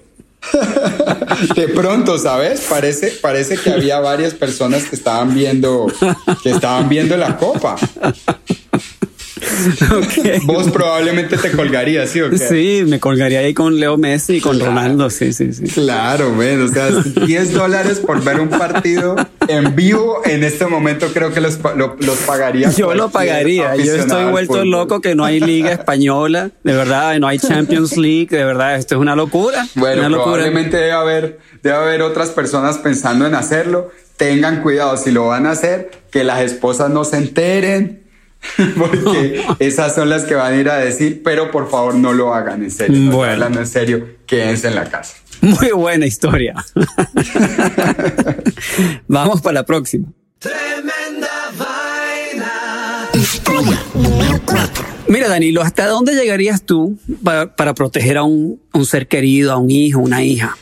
De 1.55 1.69
pronto, 1.69 2.17
¿sabes? 2.19 2.63
Parece, 2.69 3.11
parece 3.21 3.57
que 3.59 3.71
había 3.71 4.01
varias 4.01 4.33
personas 4.35 4.85
que 4.85 4.97
estaban 4.97 5.35
viendo, 5.35 5.87
que 6.43 6.51
estaban 6.51 6.89
viendo 6.89 7.17
la 7.19 7.37
copa. 7.37 7.77
Ok. 9.91 10.43
Vos 10.45 10.71
probablemente 10.71 11.37
te 11.37 11.51
colgarías, 11.53 12.11
¿sí 12.11 12.21
o 12.21 12.31
qué? 12.31 12.39
Sí, 12.39 12.83
me 12.87 13.01
colgaría 13.01 13.41
ahí 13.41 13.55
con 13.55 13.79
Leo 13.81 13.97
Messi 13.97 14.37
y 14.37 14.41
con 14.41 14.59
Ronaldo, 14.61 15.11
sí, 15.11 15.33
sí, 15.33 15.53
sí. 15.53 15.65
Claro, 15.65 16.37
ven, 16.37 16.63
o 16.63 16.69
sea, 16.69 16.91
10 16.91 17.53
dólares 17.53 17.99
por 18.01 18.23
ver 18.23 18.41
un 18.41 18.49
partido 18.49 19.17
en 19.49 19.75
vivo, 19.75 20.23
en 20.25 20.45
este 20.45 20.67
momento 20.67 21.09
creo 21.13 21.33
que 21.33 21.41
los, 21.41 21.59
lo- 21.77 21.97
los 21.99 22.17
pagaría. 22.19 22.71
Yo 22.71 22.95
lo 22.95 23.11
pagaría. 23.11 23.77
Yo 23.77 23.95
estoy 23.95 24.31
vuelto 24.31 24.65
loco 24.65 25.01
que 25.01 25.15
no 25.15 25.25
hay 25.25 25.41
liga 25.41 25.73
española, 25.73 26.51
de 26.63 26.73
verdad, 26.75 27.19
no 27.19 27.27
hay 27.27 27.39
Champions 27.39 27.97
League, 27.97 28.29
de 28.31 28.45
verdad, 28.45 28.77
esto 28.77 28.95
es 28.97 29.01
una 29.01 29.17
locura. 29.17 29.67
Bueno, 29.75 30.01
una 30.03 30.09
locura. 30.11 30.35
probablemente 30.35 30.77
debe 30.77 30.93
haber, 30.93 31.39
debe 31.63 31.77
haber 31.77 32.03
otras 32.03 32.31
personas 32.31 32.79
pensando 32.79 33.27
en 33.27 33.35
hacerlo. 33.35 33.91
Tengan 34.17 34.63
cuidado 34.63 34.99
si 34.99 35.11
lo 35.13 35.29
van 35.29 35.47
a 35.47 35.53
hacer, 35.53 35.91
que 36.13 36.25
las 36.25 36.43
esposas 36.43 36.91
no 36.91 37.05
se 37.05 37.17
enteren, 37.17 38.00
porque 38.79 39.45
esas 39.59 39.95
son 39.95 40.09
las 40.11 40.25
que 40.25 40.35
van 40.35 40.55
a 40.55 40.57
ir 40.57 40.69
a 40.71 40.77
decir, 40.79 41.23
pero 41.25 41.51
por 41.51 41.71
favor 41.71 41.95
no 41.95 42.13
lo 42.13 42.35
hagan 42.35 42.63
en 42.63 42.71
serio. 42.71 42.99
No 42.99 43.17
Bueno. 43.17 43.33
hablando 43.35 43.61
en 43.61 43.67
serio, 43.67 44.07
quédense 44.27 44.69
en 44.69 44.75
la 44.75 44.85
casa. 44.85 45.17
Muy 45.43 45.71
buena 45.73 46.07
historia. 46.07 46.55
Vamos 49.09 49.41
para 49.41 49.55
la 49.55 49.65
próxima. 49.67 50.09
Tremenda 50.39 51.29
vaina. 51.59 53.09
Historia 53.15 53.79
número 53.95 54.41
4. 54.45 54.85
Mira, 55.09 55.29
Danilo, 55.29 55.63
¿hasta 55.63 55.87
dónde 55.87 56.15
llegarías 56.15 56.63
tú 56.63 56.99
para, 57.25 57.57
para 57.57 57.75
proteger 57.75 58.19
a 58.19 58.23
un, 58.23 58.61
a 58.73 58.79
un 58.79 58.87
ser 58.87 59.09
querido, 59.09 59.53
a 59.53 59.57
un 59.57 59.71
hijo, 59.71 59.99
una 60.01 60.23
hija? 60.23 60.57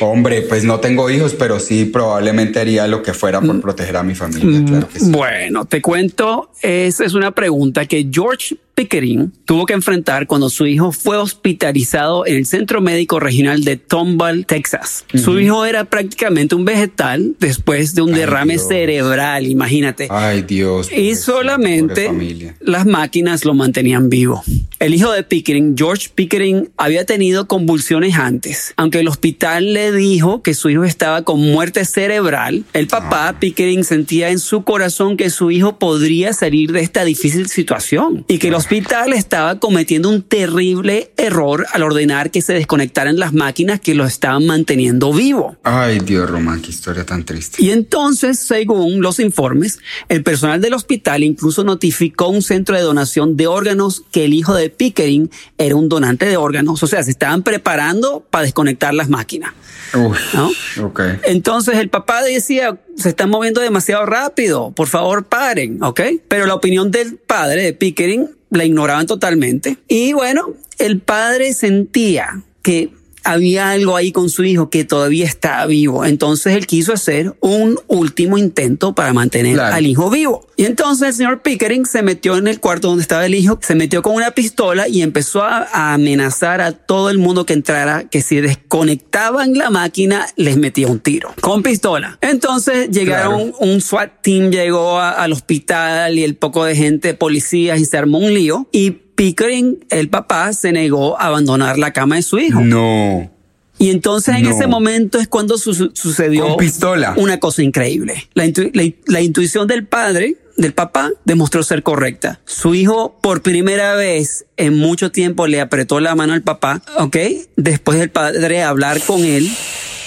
Hombre, 0.00 0.42
pues 0.42 0.64
no 0.64 0.80
tengo 0.80 1.08
hijos, 1.10 1.34
pero 1.34 1.60
sí 1.60 1.84
probablemente 1.84 2.60
haría 2.60 2.86
lo 2.86 3.02
que 3.02 3.14
fuera 3.14 3.40
Mm. 3.40 3.46
por 3.46 3.60
proteger 3.60 3.96
a 3.96 4.02
mi 4.02 4.14
familia, 4.14 4.64
claro 4.66 4.88
que 4.88 4.98
sí. 5.00 5.10
Bueno, 5.10 5.64
te 5.64 5.80
cuento, 5.82 6.50
esa 6.62 7.04
es 7.04 7.14
una 7.14 7.30
pregunta 7.32 7.86
que 7.86 8.08
George 8.10 8.56
Pickering 8.78 9.32
tuvo 9.44 9.66
que 9.66 9.72
enfrentar 9.72 10.28
cuando 10.28 10.48
su 10.50 10.64
hijo 10.64 10.92
fue 10.92 11.16
hospitalizado 11.16 12.24
en 12.26 12.36
el 12.36 12.46
Centro 12.46 12.80
Médico 12.80 13.18
Regional 13.18 13.64
de 13.64 13.76
Tomball, 13.76 14.46
Texas. 14.46 15.04
Su 15.14 15.40
hijo 15.40 15.64
era 15.64 15.86
prácticamente 15.86 16.54
un 16.54 16.64
vegetal 16.64 17.34
después 17.40 17.96
de 17.96 18.02
un 18.02 18.14
Ay, 18.14 18.20
derrame 18.20 18.52
Dios. 18.52 18.68
cerebral, 18.68 19.48
imagínate. 19.48 20.06
Ay, 20.10 20.42
Dios. 20.42 20.92
Y 20.92 21.16
solamente 21.16 22.54
las 22.60 22.86
máquinas 22.86 23.44
lo 23.44 23.52
mantenían 23.54 24.08
vivo. 24.10 24.44
El 24.78 24.94
hijo 24.94 25.10
de 25.10 25.24
Pickering, 25.24 25.74
George 25.76 26.10
Pickering, 26.14 26.70
había 26.76 27.04
tenido 27.04 27.48
convulsiones 27.48 28.14
antes. 28.14 28.74
Aunque 28.76 29.00
el 29.00 29.08
hospital 29.08 29.72
le 29.72 29.90
dijo 29.90 30.40
que 30.42 30.54
su 30.54 30.70
hijo 30.70 30.84
estaba 30.84 31.22
con 31.22 31.40
muerte 31.40 31.84
cerebral, 31.84 32.62
el 32.74 32.86
papá 32.86 33.40
Pickering 33.40 33.82
sentía 33.82 34.30
en 34.30 34.38
su 34.38 34.62
corazón 34.62 35.16
que 35.16 35.30
su 35.30 35.50
hijo 35.50 35.80
podría 35.80 36.32
salir 36.32 36.70
de 36.70 36.82
esta 36.82 37.04
difícil 37.04 37.48
situación 37.48 38.24
y 38.28 38.38
que 38.38 38.46
el 38.48 38.54
hospital 38.68 39.14
estaba 39.14 39.58
cometiendo 39.58 40.10
un 40.10 40.20
terrible 40.20 41.10
error 41.16 41.66
al 41.72 41.82
ordenar 41.82 42.30
que 42.30 42.42
se 42.42 42.52
desconectaran 42.52 43.18
las 43.18 43.32
máquinas 43.32 43.80
que 43.80 43.94
lo 43.94 44.04
estaban 44.04 44.44
manteniendo 44.44 45.10
vivo. 45.14 45.56
Ay, 45.62 46.00
Dios, 46.00 46.28
Román, 46.28 46.60
qué 46.60 46.68
historia 46.68 47.06
tan 47.06 47.24
triste. 47.24 47.64
Y 47.64 47.70
entonces, 47.70 48.38
según 48.38 49.00
los 49.00 49.20
informes, 49.20 49.78
el 50.10 50.22
personal 50.22 50.60
del 50.60 50.74
hospital 50.74 51.24
incluso 51.24 51.64
notificó 51.64 52.28
un 52.28 52.42
centro 52.42 52.76
de 52.76 52.82
donación 52.82 53.38
de 53.38 53.46
órganos 53.46 54.02
que 54.12 54.26
el 54.26 54.34
hijo 54.34 54.54
de 54.54 54.68
Pickering 54.68 55.30
era 55.56 55.74
un 55.74 55.88
donante 55.88 56.26
de 56.26 56.36
órganos. 56.36 56.82
O 56.82 56.86
sea, 56.86 57.02
se 57.02 57.10
estaban 57.10 57.42
preparando 57.42 58.26
para 58.28 58.44
desconectar 58.44 58.92
las 58.92 59.08
máquinas. 59.08 59.54
Uy, 59.94 60.18
¿no? 60.34 60.50
ok. 60.84 61.00
Entonces 61.22 61.78
el 61.78 61.88
papá 61.88 62.22
decía, 62.22 62.78
se 62.98 63.08
están 63.08 63.30
moviendo 63.30 63.62
demasiado 63.62 64.04
rápido, 64.04 64.72
por 64.72 64.88
favor 64.88 65.24
paren, 65.24 65.82
¿ok? 65.82 66.00
Pero 66.28 66.44
la 66.44 66.54
opinión 66.54 66.90
del 66.90 67.16
padre 67.16 67.62
de 67.62 67.72
Pickering 67.72 68.37
la 68.50 68.64
ignoraban 68.64 69.06
totalmente. 69.06 69.78
Y 69.88 70.12
bueno, 70.12 70.54
el 70.78 71.00
padre 71.00 71.52
sentía 71.52 72.42
que 72.62 72.90
había 73.30 73.70
algo 73.70 73.96
ahí 73.96 74.12
con 74.12 74.30
su 74.30 74.44
hijo 74.44 74.70
que 74.70 74.84
todavía 74.84 75.26
estaba 75.26 75.66
vivo. 75.66 76.04
Entonces 76.04 76.54
él 76.54 76.66
quiso 76.66 76.92
hacer 76.92 77.34
un 77.40 77.78
último 77.86 78.38
intento 78.38 78.94
para 78.94 79.12
mantener 79.12 79.54
Claro. 79.54 79.74
al 79.74 79.86
hijo 79.86 80.10
vivo. 80.10 80.46
Y 80.56 80.64
entonces 80.64 81.08
el 81.08 81.14
señor 81.14 81.42
Pickering 81.42 81.86
se 81.86 82.02
metió 82.02 82.36
en 82.36 82.48
el 82.48 82.58
cuarto 82.58 82.88
donde 82.88 83.02
estaba 83.02 83.24
el 83.26 83.34
hijo, 83.34 83.58
se 83.62 83.74
metió 83.76 84.02
con 84.02 84.14
una 84.14 84.32
pistola 84.32 84.88
y 84.88 85.02
empezó 85.02 85.42
a, 85.42 85.92
amenazar 85.94 86.60
a 86.60 86.72
todo 86.72 87.10
el 87.10 87.18
mundo 87.18 87.46
que 87.46 87.52
entrara 87.52 88.04
que 88.08 88.22
si 88.22 88.40
desconectaban 88.40 89.54
la 89.54 89.70
máquina 89.70 90.26
les 90.36 90.56
metía 90.56 90.86
un 90.88 91.00
tiro 91.00 91.32
con 91.40 91.62
pistola. 91.62 92.18
Entonces 92.20 92.90
llegaron, 92.90 93.52
un 93.60 93.80
SWAT 93.80 94.20
team 94.22 94.50
llegó 94.50 94.98
a- 94.98 95.10
al 95.10 95.32
hospital 95.32 96.18
y 96.18 96.24
el 96.24 96.36
poco 96.36 96.64
de 96.64 96.74
gente, 96.76 97.14
policías 97.14 97.78
y 97.80 97.84
se 97.84 97.96
armó 97.96 98.18
un 98.18 98.34
lío 98.34 98.68
y 98.72 98.98
Pickering, 99.18 99.84
el 99.90 100.08
papá, 100.08 100.52
se 100.52 100.70
negó 100.70 101.20
a 101.20 101.24
abandonar 101.26 101.76
la 101.76 101.92
cama 101.92 102.14
de 102.14 102.22
su 102.22 102.38
hijo. 102.38 102.60
No. 102.60 103.28
Y 103.76 103.90
entonces 103.90 104.36
en 104.36 104.44
No. 104.44 104.50
ese 104.50 104.68
momento 104.68 105.18
es 105.18 105.26
cuando 105.26 105.58
su- 105.58 105.90
sucedió 105.92 106.46
Con 106.46 106.56
pistola. 106.58 107.14
una 107.16 107.40
cosa 107.40 107.64
increíble. 107.64 108.28
La, 108.34 108.46
intu- 108.46 108.70
la- 108.72 108.92
la 109.12 109.20
intuición 109.20 109.66
del 109.66 109.84
padre, 109.88 110.36
del 110.56 110.72
papá, 110.72 111.10
demostró 111.24 111.64
ser 111.64 111.82
correcta. 111.82 112.38
Su 112.44 112.76
hijo 112.76 113.18
por 113.20 113.42
primera 113.42 113.96
vez 113.96 114.46
en 114.56 114.76
mucho 114.78 115.10
tiempo 115.10 115.48
le 115.48 115.60
apretó 115.60 115.98
la 115.98 116.14
mano 116.14 116.32
al 116.34 116.42
papá, 116.42 116.80
¿ok? 116.98 117.16
Después 117.56 117.98
del 117.98 118.10
padre 118.10 118.62
hablar 118.62 119.00
con 119.00 119.24
él, 119.24 119.50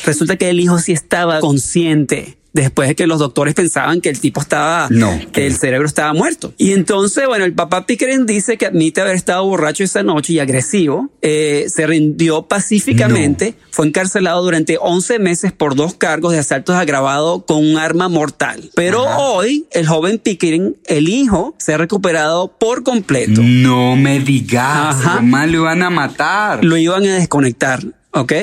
resulta 0.05 0.37
que 0.37 0.49
el 0.49 0.61
hijo 0.61 0.79
sí 0.79 0.93
estaba 0.93 1.41
consciente. 1.41 2.37
Después 2.53 2.89
de 2.89 2.95
que 2.95 3.07
los 3.07 3.19
doctores 3.19 3.53
pensaban 3.53 4.01
que 4.01 4.09
el 4.09 4.19
tipo 4.19 4.41
estaba, 4.41 4.87
No. 4.89 5.17
que 5.31 5.47
el 5.47 5.55
cerebro 5.55 5.87
estaba 5.87 6.13
muerto. 6.13 6.53
Y 6.57 6.73
entonces, 6.73 7.25
bueno, 7.25 7.45
el 7.45 7.53
papá 7.53 7.85
Pickering 7.85 8.25
dice 8.25 8.57
que 8.57 8.65
admite 8.65 8.99
haber 8.99 9.15
estado 9.15 9.45
borracho 9.45 9.85
esa 9.85 10.03
noche 10.03 10.33
y 10.33 10.39
agresivo. 10.39 11.09
Eh, 11.21 11.67
se 11.69 11.87
rindió 11.87 12.43
pacíficamente. 12.49 13.55
Fue 13.69 13.87
encarcelado 13.87 14.43
durante 14.43 14.77
11 14.81 15.19
meses 15.19 15.53
por 15.53 15.75
dos 15.75 15.93
cargos 15.95 16.33
de 16.33 16.39
asaltos 16.39 16.75
agravados 16.75 17.43
con 17.45 17.57
un 17.57 17.77
arma 17.77 18.09
mortal. 18.09 18.69
Pero 18.75 19.03
hoy, 19.03 19.65
el 19.71 19.87
joven 19.87 20.17
Pickering, 20.19 20.75
el 20.87 21.07
hijo, 21.07 21.55
se 21.57 21.73
ha 21.73 21.77
recuperado 21.77 22.57
por 22.57 22.83
completo. 22.83 23.39
No 23.41 23.95
me 23.95 24.19
digas. 24.19 24.97
Ajá. 24.97 25.15
Román, 25.17 25.51
lo 25.53 25.59
iban 25.59 25.83
a 25.83 25.89
matar. 25.89 26.63
Lo 26.65 26.75
iban 26.75 27.03
a 27.05 27.15
desconectar. 27.15 27.81
¿Ok? 28.13 28.33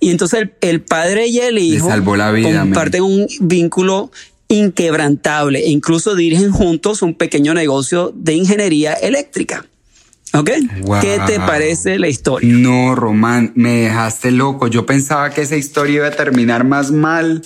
Y 0.00 0.10
entonces 0.10 0.42
el, 0.42 0.54
el 0.60 0.82
padre 0.82 1.28
y 1.28 1.38
el 1.38 1.58
hijo 1.58 1.88
salvó 1.88 2.16
la 2.16 2.32
vida, 2.32 2.60
comparten 2.60 3.02
un 3.02 3.26
vínculo 3.40 4.10
inquebrantable 4.48 5.60
e 5.60 5.70
incluso 5.70 6.14
dirigen 6.14 6.52
juntos 6.52 7.02
un 7.02 7.14
pequeño 7.14 7.54
negocio 7.54 8.12
de 8.14 8.34
ingeniería 8.34 8.94
eléctrica. 8.94 9.64
¿Ok? 10.32 10.50
Wow. 10.82 11.00
¿Qué 11.00 11.20
te 11.26 11.38
parece 11.38 11.98
la 11.98 12.08
historia? 12.08 12.48
No, 12.52 12.94
Román, 12.94 13.52
me 13.54 13.82
dejaste 13.82 14.30
loco. 14.30 14.66
Yo 14.66 14.84
pensaba 14.84 15.30
que 15.30 15.42
esa 15.42 15.56
historia 15.56 15.96
iba 15.96 16.08
a 16.08 16.10
terminar 16.10 16.64
más 16.64 16.90
mal. 16.90 17.42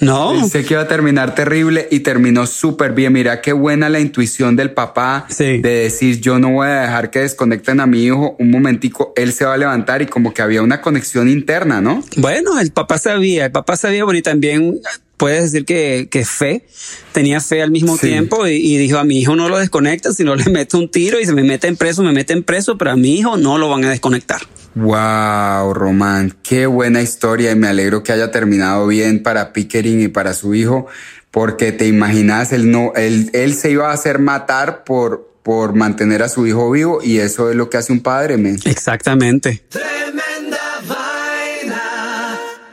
No. 0.00 0.32
Pensé 0.32 0.64
que 0.64 0.74
iba 0.74 0.82
a 0.82 0.88
terminar 0.88 1.34
terrible 1.34 1.86
y 1.90 2.00
terminó 2.00 2.46
súper 2.46 2.92
bien. 2.92 3.12
Mira 3.12 3.40
qué 3.40 3.52
buena 3.52 3.88
la 3.88 4.00
intuición 4.00 4.56
del 4.56 4.72
papá 4.72 5.26
Sí. 5.28 5.58
de 5.58 5.70
decir 5.84 6.20
yo 6.20 6.38
no 6.40 6.50
voy 6.50 6.66
a 6.68 6.80
dejar 6.82 7.10
que 7.10 7.20
desconecten 7.20 7.78
a 7.80 7.86
mi 7.86 8.02
hijo 8.04 8.34
un 8.38 8.50
momentico, 8.50 9.12
él 9.16 9.32
se 9.32 9.44
va 9.44 9.54
a 9.54 9.56
levantar 9.56 10.02
y 10.02 10.06
como 10.06 10.34
que 10.34 10.42
había 10.42 10.62
una 10.62 10.80
conexión 10.80 11.28
interna, 11.28 11.80
¿no? 11.80 12.02
Bueno, 12.16 12.58
el 12.58 12.72
papá 12.72 12.98
sabía, 12.98 13.46
el 13.46 13.52
papá 13.52 13.76
sabía, 13.76 14.02
bueno, 14.04 14.18
y 14.18 14.22
también 14.22 14.80
puedes 15.16 15.52
decir 15.52 15.64
que, 15.64 16.08
que 16.10 16.24
fe, 16.24 16.66
tenía 17.12 17.40
fe 17.40 17.62
al 17.62 17.70
mismo 17.70 17.96
Sí. 17.96 18.08
tiempo 18.08 18.46
y, 18.48 18.54
y 18.54 18.76
dijo 18.78 18.98
a 18.98 19.04
mi 19.04 19.20
hijo 19.20 19.36
no 19.36 19.48
lo 19.48 19.58
desconecta, 19.58 20.12
si 20.12 20.24
no 20.24 20.34
le 20.34 20.44
mete 20.50 20.76
un 20.76 20.88
tiro 20.90 21.20
y 21.20 21.26
se 21.26 21.32
me 21.32 21.44
meten 21.44 21.76
preso, 21.76 22.02
me 22.02 22.10
meten 22.12 22.42
preso, 22.42 22.76
pero 22.76 22.90
a 22.90 22.96
mi 22.96 23.16
hijo 23.18 23.36
no 23.36 23.56
lo 23.56 23.68
van 23.68 23.84
a 23.84 23.90
desconectar. 23.90 24.40
Wow, 24.74 25.74
Román, 25.74 26.34
qué 26.42 26.66
buena 26.66 27.02
historia 27.02 27.50
y 27.50 27.56
me 27.56 27.68
alegro 27.68 28.02
que 28.02 28.12
haya 28.12 28.30
terminado 28.30 28.86
bien 28.86 29.22
para 29.22 29.52
Pickering 29.52 30.00
y 30.00 30.08
para 30.08 30.32
su 30.32 30.54
hijo, 30.54 30.86
porque 31.30 31.72
te 31.72 31.86
imaginas, 31.86 32.52
él 32.52 32.70
no, 32.70 32.92
él, 32.96 33.30
él 33.34 33.54
se 33.54 33.70
iba 33.70 33.90
a 33.90 33.92
hacer 33.92 34.18
matar 34.18 34.84
por, 34.84 35.30
por 35.42 35.74
mantener 35.74 36.22
a 36.22 36.28
su 36.28 36.46
hijo 36.46 36.70
vivo 36.70 37.00
y 37.02 37.18
eso 37.18 37.50
es 37.50 37.56
lo 37.56 37.68
que 37.68 37.76
hace 37.76 37.92
un 37.92 38.00
padre, 38.00 38.38
men. 38.38 38.58
Exactamente. 38.64 39.62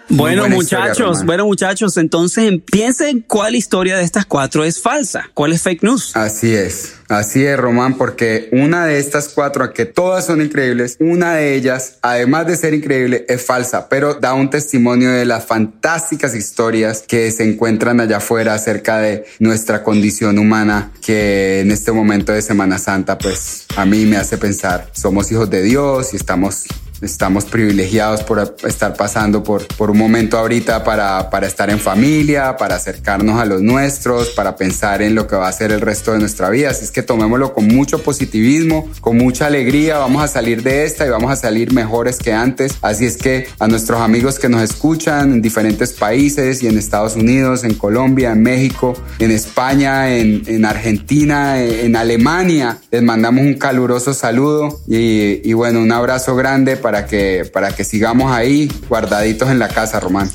Bueno, 0.09 0.49
muchachos, 0.49 1.23
bueno, 1.23 1.45
muchachos, 1.45 1.95
entonces 1.97 2.51
piensen 2.71 3.23
cuál 3.27 3.55
historia 3.55 3.97
de 3.97 4.03
estas 4.03 4.25
cuatro 4.25 4.63
es 4.63 4.81
falsa, 4.81 5.29
cuál 5.33 5.53
es 5.53 5.61
fake 5.61 5.83
news. 5.83 6.15
Así 6.15 6.53
es. 6.53 6.93
Así 7.09 7.43
es, 7.43 7.57
Román, 7.57 7.97
porque 7.97 8.49
una 8.51 8.85
de 8.85 8.99
estas 8.99 9.29
cuatro, 9.29 9.73
que 9.73 9.85
todas 9.85 10.27
son 10.27 10.41
increíbles, 10.41 10.95
una 10.99 11.33
de 11.33 11.55
ellas, 11.55 11.95
además 12.03 12.45
de 12.45 12.55
ser 12.55 12.75
increíble, 12.75 13.25
es 13.27 13.43
falsa, 13.43 13.89
pero 13.89 14.13
da 14.13 14.35
un 14.35 14.51
testimonio 14.51 15.09
de 15.09 15.25
las 15.25 15.45
fantásticas 15.45 16.35
historias 16.35 17.03
que 17.07 17.31
se 17.31 17.49
encuentran 17.49 17.99
allá 17.99 18.17
afuera 18.17 18.53
acerca 18.53 18.99
de 18.99 19.25
nuestra 19.39 19.83
condición 19.83 20.37
humana, 20.37 20.91
que 21.03 21.61
en 21.61 21.71
este 21.71 21.91
momento 21.91 22.31
de 22.31 22.43
Semana 22.43 22.77
Santa, 22.77 23.17
pues 23.17 23.65
a 23.75 23.85
mí 23.85 24.05
me 24.05 24.17
hace 24.17 24.37
pensar, 24.37 24.87
somos 24.93 25.31
hijos 25.31 25.49
de 25.49 25.63
Dios 25.63 26.13
y 26.13 26.15
estamos 26.15 26.65
Estamos 27.01 27.45
privilegiados 27.45 28.23
por 28.23 28.55
estar 28.67 28.95
pasando 28.95 29.43
por, 29.43 29.65
por 29.75 29.91
un 29.91 29.97
momento 29.97 30.37
ahorita 30.37 30.83
para, 30.83 31.29
para 31.29 31.47
estar 31.47 31.69
en 31.69 31.79
familia, 31.79 32.57
para 32.57 32.75
acercarnos 32.75 33.39
a 33.39 33.45
los 33.45 33.61
nuestros, 33.61 34.29
para 34.29 34.55
pensar 34.55 35.01
en 35.01 35.15
lo 35.15 35.27
que 35.27 35.35
va 35.35 35.47
a 35.47 35.51
ser 35.51 35.71
el 35.71 35.81
resto 35.81 36.11
de 36.11 36.19
nuestra 36.19 36.49
vida. 36.49 36.71
Así 36.71 36.83
es 36.83 36.91
que 36.91 37.03
tomémoslo 37.03 37.53
con 37.53 37.67
mucho 37.67 38.03
positivismo, 38.03 38.89
con 38.99 39.17
mucha 39.17 39.47
alegría. 39.47 39.97
Vamos 39.97 40.23
a 40.23 40.27
salir 40.27 40.63
de 40.63 40.83
esta 40.83 41.05
y 41.05 41.09
vamos 41.09 41.31
a 41.31 41.35
salir 41.35 41.71
mejores 41.71 42.17
que 42.17 42.33
antes. 42.33 42.77
Así 42.81 43.05
es 43.05 43.17
que 43.17 43.47
a 43.59 43.67
nuestros 43.67 44.01
amigos 44.01 44.39
que 44.39 44.49
nos 44.49 44.61
escuchan 44.61 45.33
en 45.33 45.41
diferentes 45.41 45.93
países 45.93 46.61
y 46.63 46.67
en 46.67 46.77
Estados 46.77 47.15
Unidos, 47.15 47.63
en 47.63 47.75
Colombia, 47.75 48.31
en 48.31 48.43
México, 48.43 48.93
en 49.19 49.31
España, 49.31 50.15
en, 50.15 50.43
en 50.47 50.65
Argentina, 50.65 51.61
en 51.61 51.95
Alemania, 51.95 52.79
les 52.91 53.03
mandamos 53.03 53.43
un 53.43 53.53
caluroso 53.53 54.13
saludo 54.13 54.79
y, 54.87 55.47
y 55.49 55.53
bueno, 55.53 55.79
un 55.81 55.91
abrazo 55.91 56.35
grande 56.35 56.75
para 56.75 56.88
para 56.89 57.05
que, 57.05 57.47
para 57.53 57.71
que 57.71 57.83
sigamos 57.83 58.31
ahí 58.31 58.67
guardaditos 58.87 59.47
en 59.49 59.59
la 59.59 59.67
casa, 59.67 59.99
Román. 59.99 60.27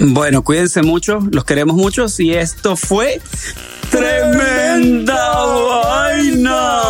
Bueno, 0.00 0.42
cuídense 0.42 0.82
mucho, 0.82 1.20
los 1.30 1.44
queremos 1.44 1.76
mucho 1.76 2.06
y 2.18 2.32
esto 2.32 2.74
fue 2.74 3.20
Tremenda 3.88 5.14
Vaina. 5.84 6.80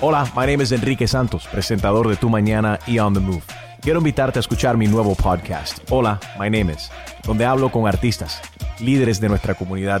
Hola, 0.00 0.32
my 0.34 0.46
name 0.46 0.62
is 0.62 0.72
Enrique 0.72 1.06
Santos, 1.06 1.46
presentador 1.52 2.08
de 2.08 2.16
Tu 2.16 2.30
Mañana 2.30 2.78
y 2.86 2.98
On 3.00 3.12
the 3.12 3.20
Move. 3.20 3.42
Quiero 3.82 3.98
invitarte 3.98 4.38
a 4.38 4.40
escuchar 4.40 4.78
mi 4.78 4.86
nuevo 4.86 5.14
podcast, 5.14 5.80
Hola, 5.90 6.18
my 6.40 6.48
name 6.48 6.72
is, 6.72 6.90
donde 7.22 7.44
hablo 7.44 7.70
con 7.70 7.86
artistas, 7.86 8.40
líderes 8.80 9.20
de 9.20 9.28
nuestra 9.28 9.54
comunidad 9.54 10.00